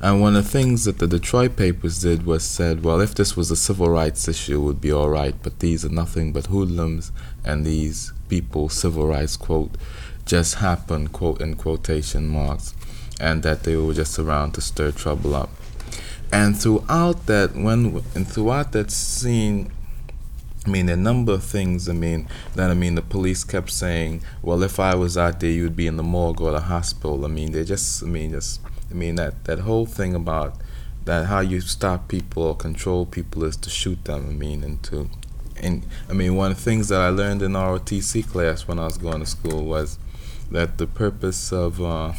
And 0.00 0.22
one 0.22 0.34
of 0.34 0.44
the 0.44 0.50
things 0.50 0.86
that 0.86 1.00
the 1.00 1.08
Detroit 1.08 1.56
papers 1.56 2.00
did 2.00 2.24
was 2.24 2.42
said, 2.42 2.84
well, 2.84 3.00
if 3.02 3.14
this 3.14 3.36
was 3.36 3.50
a 3.50 3.56
civil 3.56 3.90
rights 3.90 4.28
issue, 4.28 4.54
it 4.62 4.64
would 4.64 4.80
be 4.80 4.92
all 4.92 5.10
right, 5.10 5.34
but 5.42 5.58
these 5.58 5.84
are 5.84 5.90
nothing 5.90 6.32
but 6.32 6.46
hoodlums, 6.46 7.12
and 7.44 7.66
these 7.66 8.14
people, 8.30 8.70
civil 8.70 9.06
rights, 9.06 9.36
quote, 9.36 9.76
just 10.28 10.56
happen, 10.56 11.08
quote, 11.08 11.40
in 11.40 11.56
quotation 11.56 12.28
marks 12.28 12.74
and 13.18 13.42
that 13.42 13.64
they 13.64 13.74
were 13.74 13.94
just 13.94 14.18
around 14.18 14.52
to 14.52 14.60
stir 14.60 14.92
trouble 14.92 15.34
up. 15.34 15.50
And 16.30 16.56
throughout 16.56 17.26
that, 17.26 17.54
when 17.54 18.02
and 18.14 18.28
throughout 18.28 18.72
that 18.72 18.90
scene, 18.90 19.72
I 20.66 20.70
mean, 20.70 20.88
a 20.90 20.96
number 20.96 21.32
of 21.32 21.42
things. 21.42 21.88
I 21.88 21.94
mean, 21.94 22.28
that 22.54 22.70
I 22.70 22.74
mean, 22.74 22.94
the 22.94 23.02
police 23.02 23.42
kept 23.42 23.70
saying, 23.70 24.20
"Well, 24.42 24.62
if 24.62 24.78
I 24.78 24.94
was 24.94 25.16
out 25.16 25.40
there, 25.40 25.50
you'd 25.50 25.74
be 25.74 25.86
in 25.86 25.96
the 25.96 26.02
morgue 26.02 26.42
or 26.42 26.52
the 26.52 26.60
hospital." 26.60 27.24
I 27.24 27.28
mean, 27.28 27.52
they 27.52 27.64
just, 27.64 28.02
I 28.02 28.06
mean, 28.06 28.32
just, 28.32 28.60
I 28.90 28.94
mean, 28.94 29.14
that 29.14 29.44
that 29.44 29.60
whole 29.60 29.86
thing 29.86 30.14
about 30.14 30.54
that 31.06 31.26
how 31.26 31.40
you 31.40 31.62
stop 31.62 32.08
people 32.08 32.42
or 32.42 32.54
control 32.54 33.06
people 33.06 33.44
is 33.44 33.56
to 33.56 33.70
shoot 33.70 34.04
them. 34.04 34.26
I 34.28 34.32
mean, 34.34 34.62
and 34.62 34.82
to, 34.84 35.08
and 35.56 35.86
I 36.10 36.12
mean, 36.12 36.36
one 36.36 36.50
of 36.50 36.58
the 36.58 36.62
things 36.62 36.88
that 36.88 37.00
I 37.00 37.08
learned 37.08 37.40
in 37.40 37.52
ROTC 37.52 38.28
class 38.28 38.68
when 38.68 38.78
I 38.78 38.84
was 38.84 38.98
going 38.98 39.20
to 39.20 39.26
school 39.26 39.64
was 39.64 39.98
that 40.50 40.78
the 40.78 40.86
purpose 40.86 41.52
of 41.52 41.80
uh, 41.80 42.12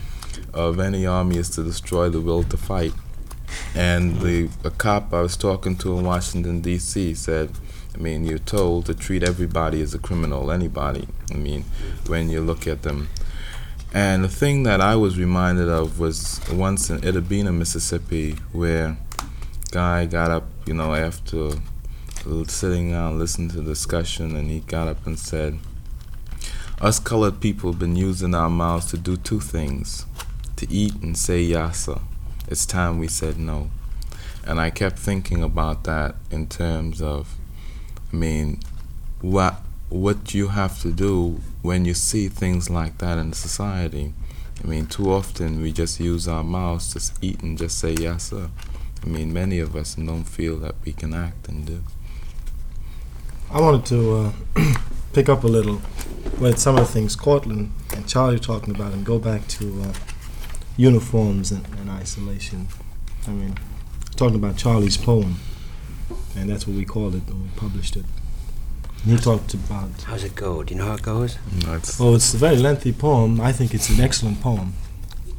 of 0.54 0.80
any 0.80 1.06
army 1.06 1.36
is 1.36 1.50
to 1.50 1.62
destroy 1.62 2.08
the 2.08 2.20
will 2.20 2.42
to 2.44 2.56
fight. 2.56 2.92
And 3.74 4.20
the 4.20 4.48
a 4.64 4.70
cop 4.70 5.12
I 5.12 5.20
was 5.20 5.36
talking 5.36 5.76
to 5.78 5.98
in 5.98 6.04
Washington 6.04 6.60
D.C. 6.60 7.14
said, 7.14 7.50
I 7.94 7.98
mean, 7.98 8.24
you're 8.24 8.38
told 8.38 8.86
to 8.86 8.94
treat 8.94 9.22
everybody 9.22 9.80
as 9.80 9.94
a 9.94 9.98
criminal, 9.98 10.50
anybody. 10.50 11.08
I 11.30 11.36
mean, 11.36 11.64
when 12.06 12.28
you 12.28 12.40
look 12.40 12.66
at 12.66 12.82
them. 12.82 13.08
And 13.94 14.24
the 14.24 14.28
thing 14.28 14.64
that 14.64 14.80
I 14.80 14.96
was 14.96 15.18
reminded 15.18 15.68
of 15.68 15.98
was 15.98 16.40
once 16.52 16.90
in 16.90 17.00
Itta 17.00 17.26
Bena, 17.26 17.52
Mississippi, 17.52 18.32
where 18.52 18.98
guy 19.70 20.04
got 20.04 20.30
up, 20.30 20.44
you 20.66 20.74
know, 20.74 20.94
after 20.94 21.52
sitting 22.46 22.90
down, 22.90 23.18
listening 23.18 23.48
to 23.50 23.56
the 23.56 23.62
discussion, 23.62 24.36
and 24.36 24.50
he 24.50 24.60
got 24.60 24.88
up 24.88 25.06
and 25.06 25.18
said, 25.18 25.58
"Us 26.80 26.98
colored 26.98 27.40
people 27.40 27.72
have 27.72 27.78
been 27.78 27.96
using 27.96 28.34
our 28.34 28.50
mouths 28.50 28.86
to 28.90 28.98
do 28.98 29.16
two 29.16 29.40
things: 29.40 30.06
to 30.56 30.70
eat 30.70 30.94
and 31.02 31.16
say 31.16 31.42
yassa. 31.42 32.02
It's 32.48 32.66
time 32.66 32.98
we 32.98 33.08
said 33.08 33.38
no." 33.38 33.70
And 34.44 34.60
I 34.60 34.70
kept 34.70 34.98
thinking 34.98 35.42
about 35.42 35.84
that 35.84 36.14
in 36.30 36.46
terms 36.46 37.02
of, 37.02 37.34
I 38.12 38.16
mean, 38.16 38.60
what 39.20 39.62
what 39.88 40.34
you 40.34 40.48
have 40.48 40.80
to 40.82 40.92
do 40.92 41.40
when 41.62 41.84
you 41.84 41.94
see 41.94 42.28
things 42.28 42.68
like 42.68 42.98
that 42.98 43.18
in 43.18 43.32
society. 43.32 44.12
I 44.62 44.66
mean, 44.66 44.86
too 44.86 45.12
often 45.12 45.60
we 45.60 45.72
just 45.72 46.00
use 46.00 46.26
our 46.26 46.42
mouths 46.42 46.92
to 46.94 47.12
eat 47.20 47.42
and 47.42 47.56
just 47.56 47.78
say 47.78 47.92
yes, 47.92 48.30
sir. 48.30 48.50
I 49.02 49.06
mean, 49.06 49.32
many 49.32 49.60
of 49.60 49.76
us 49.76 49.94
don't 49.94 50.24
feel 50.24 50.56
that 50.58 50.74
we 50.84 50.92
can 50.92 51.14
act 51.14 51.48
and 51.48 51.66
do. 51.66 51.82
I 53.50 53.60
wanted 53.60 53.86
to 53.86 54.32
uh, 54.56 54.74
pick 55.16 55.30
up 55.30 55.44
a 55.44 55.46
little 55.46 55.80
with 56.38 56.58
some 56.58 56.76
of 56.76 56.86
the 56.86 56.92
things 56.92 57.16
Courtland 57.16 57.72
and 57.94 58.06
Charlie 58.06 58.34
were 58.34 58.38
talking 58.38 58.74
about 58.74 58.92
and 58.92 59.02
go 59.02 59.18
back 59.18 59.48
to 59.48 59.64
uh, 59.82 59.94
uniforms 60.76 61.50
and, 61.50 61.66
and 61.78 61.88
isolation. 61.88 62.68
I 63.26 63.30
mean, 63.30 63.54
talking 64.14 64.36
about 64.36 64.58
Charlie's 64.58 64.98
poem, 64.98 65.36
and 66.36 66.50
that's 66.50 66.66
what 66.66 66.76
we 66.76 66.84
called 66.84 67.14
it 67.14 67.24
when 67.28 67.44
we 67.44 67.48
published 67.56 67.96
it. 67.96 68.04
And 69.04 69.12
he 69.12 69.16
talked 69.16 69.54
about. 69.54 69.88
How's 70.04 70.22
it 70.22 70.34
go? 70.34 70.62
Do 70.62 70.74
you 70.74 70.80
know 70.80 70.88
how 70.88 70.96
it 70.96 71.02
goes? 71.02 71.38
No, 71.64 71.76
it's 71.76 71.98
Oh, 71.98 72.14
it's 72.16 72.34
a 72.34 72.36
very 72.36 72.58
lengthy 72.58 72.92
poem. 72.92 73.40
I 73.40 73.52
think 73.52 73.72
it's 73.72 73.88
an 73.88 74.00
excellent 74.02 74.42
poem. 74.42 74.74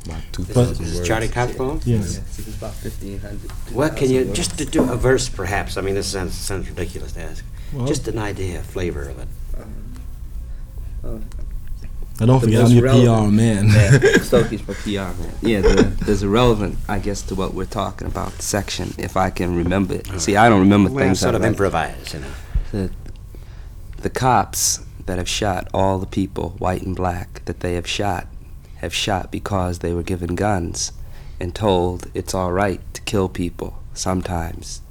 about 0.05 0.23
two 0.31 0.41
This 0.41 0.55
this 0.55 0.79
words. 0.79 0.99
is 0.99 1.07
Charlie 1.07 1.27
Cox 1.27 1.55
poem? 1.55 1.79
Yes. 1.85 2.17
it's 2.17 2.47
about 2.57 2.73
1,500. 2.73 3.51
What 3.75 3.95
can 3.95 4.09
you, 4.09 4.25
just 4.33 4.57
to 4.57 4.65
do 4.65 4.91
a 4.91 4.95
verse 4.95 5.29
perhaps, 5.29 5.77
I 5.77 5.81
mean, 5.81 5.93
this 5.93 6.07
sounds, 6.07 6.33
sounds 6.33 6.67
ridiculous 6.67 7.11
to 7.11 7.21
ask. 7.21 7.45
Well, 7.73 7.85
Just 7.85 8.07
an 8.07 8.17
idea, 8.17 8.63
flavor 8.63 9.07
of 9.07 9.19
it. 9.19 9.27
I 11.03 12.25
don't 12.25 12.39
the 12.41 12.47
forget, 12.47 12.65
I'm 12.65 12.71
your 12.71 12.83
relevant- 12.83 13.29
PR 13.29 13.36
man. 13.36 13.67
Yeah, 13.67 14.17
Stokely's 14.23 14.62
for 14.62 14.73
PR, 14.73 14.89
man. 15.21 15.33
Yeah, 15.41 15.62
the, 15.62 15.83
there's 16.03 16.23
a 16.23 16.29
relevant, 16.29 16.77
I 16.89 16.97
guess, 16.99 17.21
to 17.23 17.36
what 17.36 17.53
we're 17.53 17.65
talking 17.65 18.07
about 18.07 18.41
section, 18.41 18.93
if 18.97 19.15
I 19.15 19.29
can 19.29 19.55
remember 19.55 19.93
it. 19.95 20.07
See, 20.19 20.36
I 20.36 20.49
don't 20.49 20.62
remember 20.62 20.89
Well, 20.89 21.05
things 21.05 21.19
sort 21.19 21.36
I 21.36 21.38
of 21.38 21.43
write. 21.43 21.49
improvise, 21.49 22.13
you 22.13 22.21
know. 22.21 22.31
the, 22.71 22.91
the 24.01 24.10
cops 24.10 24.79
that 25.05 25.19
have 25.19 25.29
shot 25.29 25.67
all 25.73 25.99
the 25.99 26.07
people, 26.07 26.55
white 26.57 26.81
and 26.81 26.95
black, 26.95 27.45
that 27.45 27.60
they 27.60 27.75
have 27.75 27.86
shot, 27.88 28.25
have 28.77 28.93
shot 28.95 29.31
because 29.31 29.79
they 29.79 29.93
were 29.93 30.03
given 30.03 30.33
guns 30.36 30.91
and 31.39 31.53
told 31.53 32.10
it's 32.15 32.33
all 32.33 32.51
right 32.51 32.81
to 32.95 33.01
kill 33.03 33.29
people 33.29 33.77
sometimes. 33.93 34.81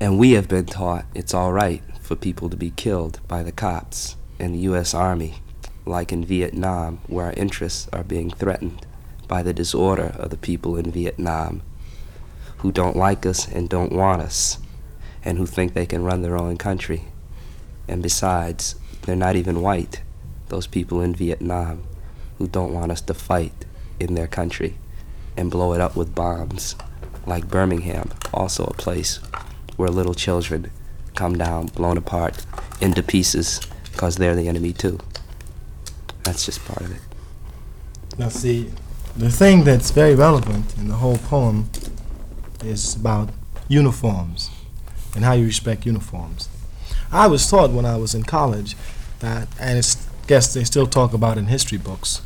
And 0.00 0.18
we 0.18 0.32
have 0.32 0.48
been 0.48 0.66
taught 0.66 1.04
it's 1.14 1.32
all 1.32 1.52
right 1.52 1.82
for 2.12 2.16
people 2.16 2.50
to 2.50 2.58
be 2.58 2.70
killed 2.72 3.20
by 3.26 3.42
the 3.42 3.50
cops 3.50 4.16
and 4.38 4.54
the 4.54 4.58
U.S. 4.68 4.92
Army, 4.92 5.36
like 5.86 6.12
in 6.12 6.22
Vietnam, 6.22 6.98
where 7.06 7.24
our 7.24 7.32
interests 7.32 7.88
are 7.90 8.04
being 8.04 8.28
threatened 8.28 8.84
by 9.26 9.42
the 9.42 9.54
disorder 9.54 10.14
of 10.18 10.28
the 10.28 10.36
people 10.36 10.76
in 10.76 10.92
Vietnam 10.92 11.62
who 12.58 12.70
don't 12.70 12.96
like 12.96 13.24
us 13.24 13.48
and 13.48 13.66
don't 13.66 13.92
want 13.92 14.20
us 14.20 14.58
and 15.24 15.38
who 15.38 15.46
think 15.46 15.72
they 15.72 15.86
can 15.86 16.04
run 16.04 16.20
their 16.20 16.36
own 16.36 16.58
country. 16.58 17.04
And 17.88 18.02
besides, 18.02 18.74
they're 19.06 19.16
not 19.16 19.36
even 19.36 19.62
white, 19.62 20.02
those 20.48 20.66
people 20.66 21.00
in 21.00 21.14
Vietnam 21.14 21.82
who 22.36 22.46
don't 22.46 22.74
want 22.74 22.92
us 22.92 23.00
to 23.00 23.14
fight 23.14 23.64
in 23.98 24.16
their 24.16 24.28
country 24.28 24.76
and 25.34 25.50
blow 25.50 25.72
it 25.72 25.80
up 25.80 25.96
with 25.96 26.14
bombs, 26.14 26.76
like 27.24 27.48
Birmingham, 27.48 28.10
also 28.34 28.64
a 28.64 28.74
place 28.74 29.16
where 29.78 29.88
little 29.88 30.12
children 30.12 30.70
come 31.14 31.36
down, 31.36 31.66
blown 31.66 31.96
apart 31.96 32.44
into 32.80 33.02
pieces 33.02 33.60
because 33.92 34.16
they're 34.16 34.34
the 34.34 34.48
enemy 34.48 34.72
too. 34.72 34.98
That's 36.24 36.46
just 36.46 36.64
part 36.64 36.82
of 36.82 36.92
it. 36.92 37.00
Now, 38.18 38.28
see, 38.28 38.70
the 39.16 39.30
thing 39.30 39.64
that's 39.64 39.90
very 39.90 40.14
relevant 40.14 40.76
in 40.78 40.88
the 40.88 40.94
whole 40.94 41.18
poem 41.18 41.68
is 42.64 42.94
about 42.94 43.30
uniforms 43.68 44.50
and 45.14 45.24
how 45.24 45.32
you 45.32 45.46
respect 45.46 45.84
uniforms. 45.86 46.48
I 47.10 47.26
was 47.26 47.48
taught 47.48 47.70
when 47.70 47.84
I 47.84 47.96
was 47.96 48.14
in 48.14 48.22
college 48.22 48.76
that, 49.20 49.48
and 49.60 49.78
I 49.78 50.26
guess 50.26 50.54
they 50.54 50.64
still 50.64 50.86
talk 50.86 51.12
about 51.12 51.36
in 51.38 51.46
history 51.46 51.78
books, 51.78 52.22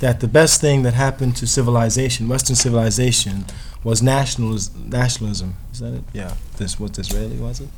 that 0.00 0.20
the 0.20 0.28
best 0.28 0.60
thing 0.60 0.82
that 0.82 0.94
happened 0.94 1.36
to 1.36 1.46
civilization, 1.46 2.28
Western 2.28 2.56
civilization, 2.56 3.44
was 3.84 4.00
nationalis- 4.00 4.74
nationalism. 4.86 5.54
Is 5.72 5.80
that 5.80 5.94
it? 5.94 6.04
Yeah. 6.12 6.34
This 6.56 6.80
was 6.80 6.98
Israeli, 6.98 7.36
was 7.36 7.60
it? 7.60 7.68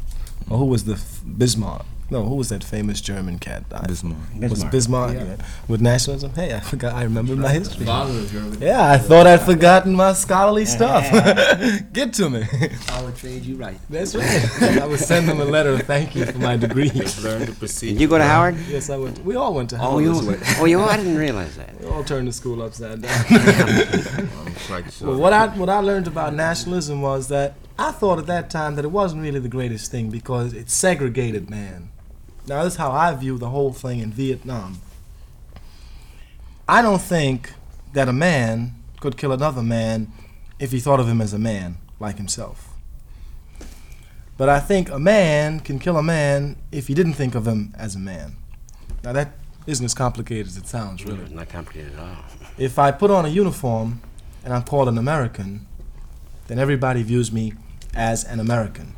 Or 0.51 0.59
who 0.59 0.67
was 0.67 0.85
the 0.85 0.95
f- 0.95 1.21
Bismarck? 1.27 1.87
No, 2.11 2.23
who 2.23 2.35
was 2.35 2.51
that 2.51 2.63
famous 2.63 3.01
German 3.01 3.39
cat? 3.39 3.65
I- 3.73 3.87
Bismarck. 3.87 4.19
was 4.39 4.63
it 4.63 4.71
Bismarck 4.71 5.15
yeah. 5.15 5.37
with 5.69 5.81
nationalism? 5.81 6.33
Hey, 6.35 6.55
I 6.55 6.61
forgot. 6.61 6.95
I 6.95 7.03
remember 7.03 7.35
my 7.35 7.51
history. 7.51 7.87
German. 7.87 8.61
Yeah, 8.61 8.91
I 8.93 8.99
thought 8.99 9.27
I'd 9.27 9.41
forgotten 9.41 9.95
my 9.95 10.13
scholarly 10.13 10.67
stuff. 10.67 11.03
Get 11.95 12.13
to 12.15 12.29
me. 12.29 12.45
I 12.91 13.03
would 13.03 13.17
trade 13.17 13.43
you 13.47 13.57
right. 13.57 13.79
That's 13.89 14.15
right. 14.15 14.63
I 14.83 14.87
would 14.87 15.01
send 15.01 15.27
them 15.31 15.41
a 15.41 15.47
letter 15.47 15.71
of 15.71 15.83
thank 15.85 16.15
you 16.15 16.27
for 16.27 16.39
my 16.39 16.59
degree. 16.59 16.91
Learn 17.23 17.47
the 17.47 17.57
procedure. 17.59 17.95
Did 17.95 18.03
you 18.03 18.09
go 18.09 18.19
to 18.19 18.25
Howard? 18.25 18.57
yes, 18.69 18.91
I 18.91 18.99
went. 18.99 19.25
We 19.25 19.37
all 19.37 19.55
went 19.55 19.71
to 19.71 19.77
Oh, 19.77 19.99
Howard. 19.99 20.05
you, 20.05 20.39
oh, 20.61 20.65
you, 20.67 20.81
I 20.83 20.99
didn't 20.99 21.17
realize 21.17 21.57
that. 21.57 21.81
We 21.81 21.87
all 21.89 22.05
turned 22.05 22.29
the 22.29 22.33
school 22.33 22.61
upside 22.63 23.01
down. 23.01 23.25
I'm 23.31 24.55
quite 24.67 24.93
sure. 24.93 25.09
well, 25.09 25.19
what 25.19 25.33
I 25.33 25.47
what 25.57 25.71
I 25.71 25.79
learned 25.79 26.07
about 26.07 26.35
nationalism 26.35 27.01
was 27.01 27.29
that 27.29 27.55
I 27.79 27.91
thought 27.91 28.19
at 28.19 28.27
that 28.27 28.51
time 28.51 28.77
that 28.77 28.85
it 28.85 28.93
wasn't 28.93 29.23
really 29.23 29.41
the 29.41 29.49
greatest 29.49 29.91
thing 29.91 30.11
because 30.11 30.53
it 30.53 30.71
segregated 30.71 31.51
man. 31.51 31.91
Now, 32.47 32.63
this 32.63 32.75
is 32.75 32.79
how 32.79 32.93
I 32.93 33.13
view 33.15 33.37
the 33.39 33.49
whole 33.49 33.73
thing 33.73 34.01
in 34.01 34.13
Vietnam. 34.13 34.81
I 36.69 36.83
don't 36.83 37.01
think 37.01 37.53
that 37.95 38.09
a 38.09 38.13
man 38.13 38.77
could 39.01 39.17
kill 39.17 39.33
another 39.33 39.63
man 39.63 40.13
if 40.59 40.71
he 40.71 40.79
thought 40.79 41.01
of 41.01 41.09
him 41.09 41.21
as 41.21 41.33
a 41.33 41.39
man, 41.39 41.79
like 41.99 42.17
himself. 42.17 42.69
But 44.37 44.49
I 44.49 44.61
think 44.61 44.91
a 44.91 44.99
man 44.99 45.61
can 45.61 45.79
kill 45.79 45.97
a 45.97 46.03
man 46.03 46.57
if 46.71 46.87
he 46.87 46.95
didn't 46.95 47.15
think 47.15 47.35
of 47.35 47.47
him 47.47 47.75
as 47.77 47.95
a 47.95 47.99
man. 47.99 48.37
Now, 49.03 49.13
that 49.13 49.33
isn't 49.67 49.85
as 49.85 49.95
complicated 49.95 50.47
as 50.47 50.57
it 50.57 50.67
sounds, 50.67 51.05
really. 51.05 51.23
It's 51.23 51.31
not 51.31 51.49
complicated 51.49 51.95
at 51.95 51.99
all. 51.99 52.17
If 52.57 52.79
I 52.79 52.93
put 52.93 53.11
on 53.11 53.25
a 53.25 53.29
uniform 53.29 54.01
and 54.45 54.53
I'm 54.53 54.63
called 54.63 54.89
an 54.89 54.99
American, 54.99 55.67
then 56.47 56.59
everybody 56.59 57.03
views 57.03 57.33
me 57.33 57.55
as 57.95 58.25
an 58.25 58.41
American. 58.41 58.95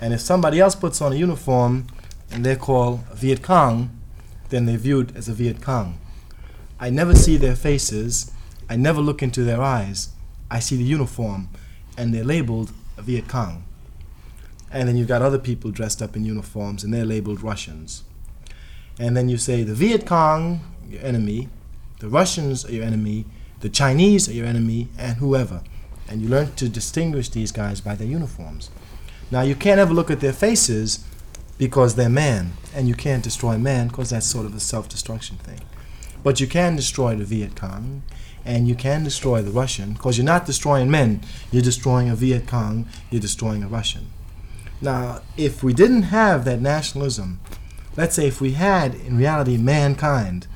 And 0.00 0.14
if 0.14 0.20
somebody 0.20 0.60
else 0.60 0.74
puts 0.74 1.00
on 1.00 1.12
a 1.12 1.16
uniform 1.16 1.86
and 2.30 2.44
they're 2.44 2.56
called 2.56 3.00
Viet 3.14 3.42
Cong, 3.42 3.90
then 4.48 4.66
they're 4.66 4.78
viewed 4.78 5.16
as 5.16 5.28
a 5.28 5.32
Viet 5.32 5.60
Cong. 5.60 5.98
I 6.78 6.90
never 6.90 7.14
see 7.14 7.36
their 7.36 7.56
faces, 7.56 8.32
I 8.68 8.76
never 8.76 9.00
look 9.00 9.22
into 9.22 9.42
their 9.44 9.60
eyes. 9.60 10.10
I 10.50 10.60
see 10.60 10.76
the 10.76 10.84
uniform 10.84 11.48
and 11.96 12.14
they're 12.14 12.24
labeled 12.24 12.72
Viet 12.96 13.28
Cong. 13.28 13.64
And 14.70 14.88
then 14.88 14.96
you've 14.96 15.08
got 15.08 15.22
other 15.22 15.38
people 15.38 15.70
dressed 15.70 16.00
up 16.00 16.16
in 16.16 16.24
uniforms 16.24 16.84
and 16.84 16.94
they're 16.94 17.04
labeled 17.04 17.42
Russians. 17.42 18.04
And 18.98 19.16
then 19.16 19.28
you 19.28 19.36
say 19.36 19.62
the 19.62 19.74
Viet 19.74 20.06
Cong, 20.06 20.60
your 20.88 21.02
enemy, 21.02 21.48
the 21.98 22.08
Russians 22.08 22.64
are 22.64 22.72
your 22.72 22.84
enemy, 22.84 23.26
the 23.60 23.68
Chinese 23.68 24.28
are 24.28 24.32
your 24.32 24.46
enemy, 24.46 24.88
and 24.98 25.16
whoever. 25.16 25.62
And 26.10 26.20
you 26.20 26.28
learn 26.28 26.52
to 26.56 26.68
distinguish 26.68 27.28
these 27.28 27.52
guys 27.52 27.80
by 27.80 27.94
their 27.94 28.08
uniforms. 28.08 28.70
Now, 29.30 29.42
you 29.42 29.54
can't 29.54 29.78
ever 29.78 29.94
look 29.94 30.10
at 30.10 30.20
their 30.20 30.32
faces 30.32 31.04
because 31.56 31.94
they're 31.94 32.08
man, 32.08 32.54
and 32.74 32.88
you 32.88 32.94
can't 32.94 33.22
destroy 33.22 33.56
man 33.56 33.88
because 33.88 34.10
that's 34.10 34.26
sort 34.26 34.46
of 34.46 34.54
a 34.54 34.60
self 34.60 34.88
destruction 34.88 35.36
thing. 35.36 35.60
But 36.24 36.40
you 36.40 36.46
can 36.46 36.74
destroy 36.74 37.14
the 37.14 37.24
Viet 37.24 37.54
Cong, 37.54 38.02
and 38.44 38.66
you 38.66 38.74
can 38.74 39.04
destroy 39.04 39.42
the 39.42 39.50
Russian 39.50 39.92
because 39.92 40.18
you're 40.18 40.24
not 40.24 40.46
destroying 40.46 40.90
men, 40.90 41.20
you're 41.52 41.62
destroying 41.62 42.08
a 42.08 42.16
Viet 42.16 42.46
Cong, 42.46 42.86
you're 43.10 43.20
destroying 43.20 43.62
a 43.62 43.68
Russian. 43.68 44.08
Now, 44.80 45.20
if 45.36 45.62
we 45.62 45.74
didn't 45.74 46.04
have 46.04 46.44
that 46.44 46.60
nationalism, 46.60 47.40
let's 47.96 48.16
say 48.16 48.26
if 48.26 48.40
we 48.40 48.52
had 48.52 48.94
in 48.94 49.16
reality 49.16 49.56
mankind, 49.56 50.46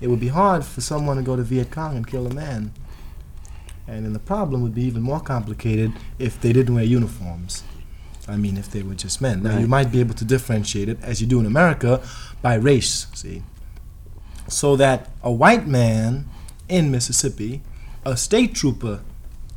it 0.00 0.08
would 0.08 0.20
be 0.20 0.28
hard 0.28 0.64
for 0.64 0.80
someone 0.80 1.16
to 1.16 1.22
go 1.22 1.36
to 1.36 1.42
Viet 1.42 1.70
Cong 1.70 1.96
and 1.96 2.06
kill 2.06 2.26
a 2.26 2.34
man. 2.34 2.72
And 3.86 4.04
then 4.04 4.12
the 4.12 4.18
problem 4.18 4.62
would 4.62 4.74
be 4.74 4.84
even 4.84 5.02
more 5.02 5.20
complicated 5.20 5.92
if 6.18 6.40
they 6.40 6.52
didn't 6.52 6.74
wear 6.74 6.84
uniforms. 6.84 7.64
I 8.28 8.36
mean, 8.36 8.56
if 8.56 8.70
they 8.70 8.82
were 8.82 8.94
just 8.94 9.20
men. 9.20 9.42
Now, 9.42 9.58
you 9.58 9.66
might 9.66 9.90
be 9.90 9.98
able 10.00 10.14
to 10.14 10.24
differentiate 10.24 10.88
it, 10.88 10.98
as 11.02 11.20
you 11.20 11.26
do 11.26 11.40
in 11.40 11.46
America, 11.46 12.00
by 12.40 12.54
race, 12.54 13.08
see? 13.14 13.42
So 14.48 14.76
that 14.76 15.10
a 15.22 15.32
white 15.32 15.66
man 15.66 16.26
in 16.68 16.90
Mississippi, 16.90 17.62
a 18.04 18.16
state 18.16 18.54
trooper 18.54 19.00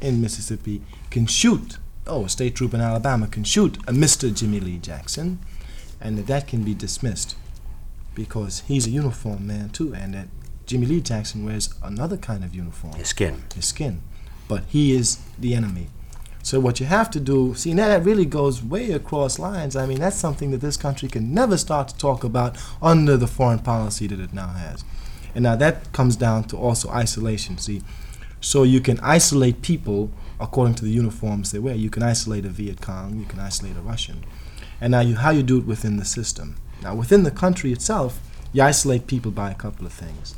in 0.01 0.19
Mississippi, 0.21 0.81
can 1.11 1.27
shoot, 1.27 1.77
oh, 2.07 2.25
a 2.25 2.29
state 2.29 2.55
trooper 2.55 2.75
in 2.77 2.81
Alabama 2.81 3.27
can 3.27 3.43
shoot 3.43 3.77
a 3.87 3.91
Mr. 3.93 4.33
Jimmy 4.35 4.59
Lee 4.59 4.77
Jackson, 4.77 5.39
and 6.01 6.17
that 6.17 6.27
that 6.27 6.47
can 6.47 6.63
be 6.63 6.73
dismissed 6.73 7.35
because 8.15 8.61
he's 8.67 8.87
a 8.87 8.89
uniform 8.89 9.45
man 9.45 9.69
too, 9.69 9.93
and 9.93 10.13
that 10.15 10.27
Jimmy 10.65 10.87
Lee 10.87 11.01
Jackson 11.01 11.45
wears 11.45 11.73
another 11.83 12.17
kind 12.17 12.43
of 12.43 12.55
uniform, 12.55 12.93
His 12.95 13.09
skin. 13.09 13.43
his 13.53 13.65
skin, 13.65 14.01
but 14.47 14.63
he 14.67 14.93
is 14.93 15.19
the 15.39 15.55
enemy. 15.55 15.87
So 16.45 16.59
what 16.59 16.79
you 16.79 16.85
have 16.85 17.09
to 17.09 17.19
do, 17.19 17.55
see, 17.55 17.73
now 17.73 17.87
that 17.87 18.05
really 18.05 18.25
goes 18.25 18.63
way 18.63 18.91
across 18.91 19.39
lines. 19.39 19.75
I 19.75 19.87
mean, 19.87 19.99
that's 19.99 20.15
something 20.15 20.51
that 20.51 20.61
this 20.61 20.77
country 20.77 21.09
can 21.09 21.33
never 21.33 21.57
start 21.57 21.87
to 21.87 21.97
talk 21.97 22.23
about 22.23 22.55
under 22.83 23.17
the 23.17 23.25
foreign 23.25 23.57
policy 23.57 24.05
that 24.05 24.19
it 24.19 24.31
now 24.31 24.49
has. 24.49 24.85
And 25.33 25.43
now 25.43 25.55
that 25.55 25.91
comes 25.91 26.15
down 26.15 26.43
to 26.45 26.57
also 26.57 26.89
isolation. 26.89 27.57
See, 27.57 27.81
so 28.41 28.61
you 28.61 28.79
can 28.79 28.99
isolate 28.99 29.63
people 29.63 30.11
according 30.39 30.75
to 30.75 30.85
the 30.85 30.91
uniforms 30.91 31.51
they 31.51 31.57
wear. 31.57 31.73
You 31.73 31.89
can 31.89 32.03
isolate 32.03 32.45
a 32.45 32.49
Viet 32.49 32.79
Cong, 32.79 33.17
you 33.17 33.25
can 33.25 33.39
isolate 33.39 33.75
a 33.75 33.81
Russian. 33.81 34.23
And 34.79 34.91
now 34.91 34.99
you, 34.99 35.15
how 35.15 35.31
you 35.31 35.41
do 35.41 35.57
it 35.57 35.65
within 35.65 35.97
the 35.97 36.05
system. 36.05 36.57
Now 36.83 36.93
within 36.93 37.23
the 37.23 37.31
country 37.31 37.71
itself, 37.71 38.19
you 38.53 38.61
isolate 38.61 39.07
people 39.07 39.31
by 39.31 39.49
a 39.49 39.55
couple 39.55 39.87
of 39.87 39.93
things. 39.93 40.35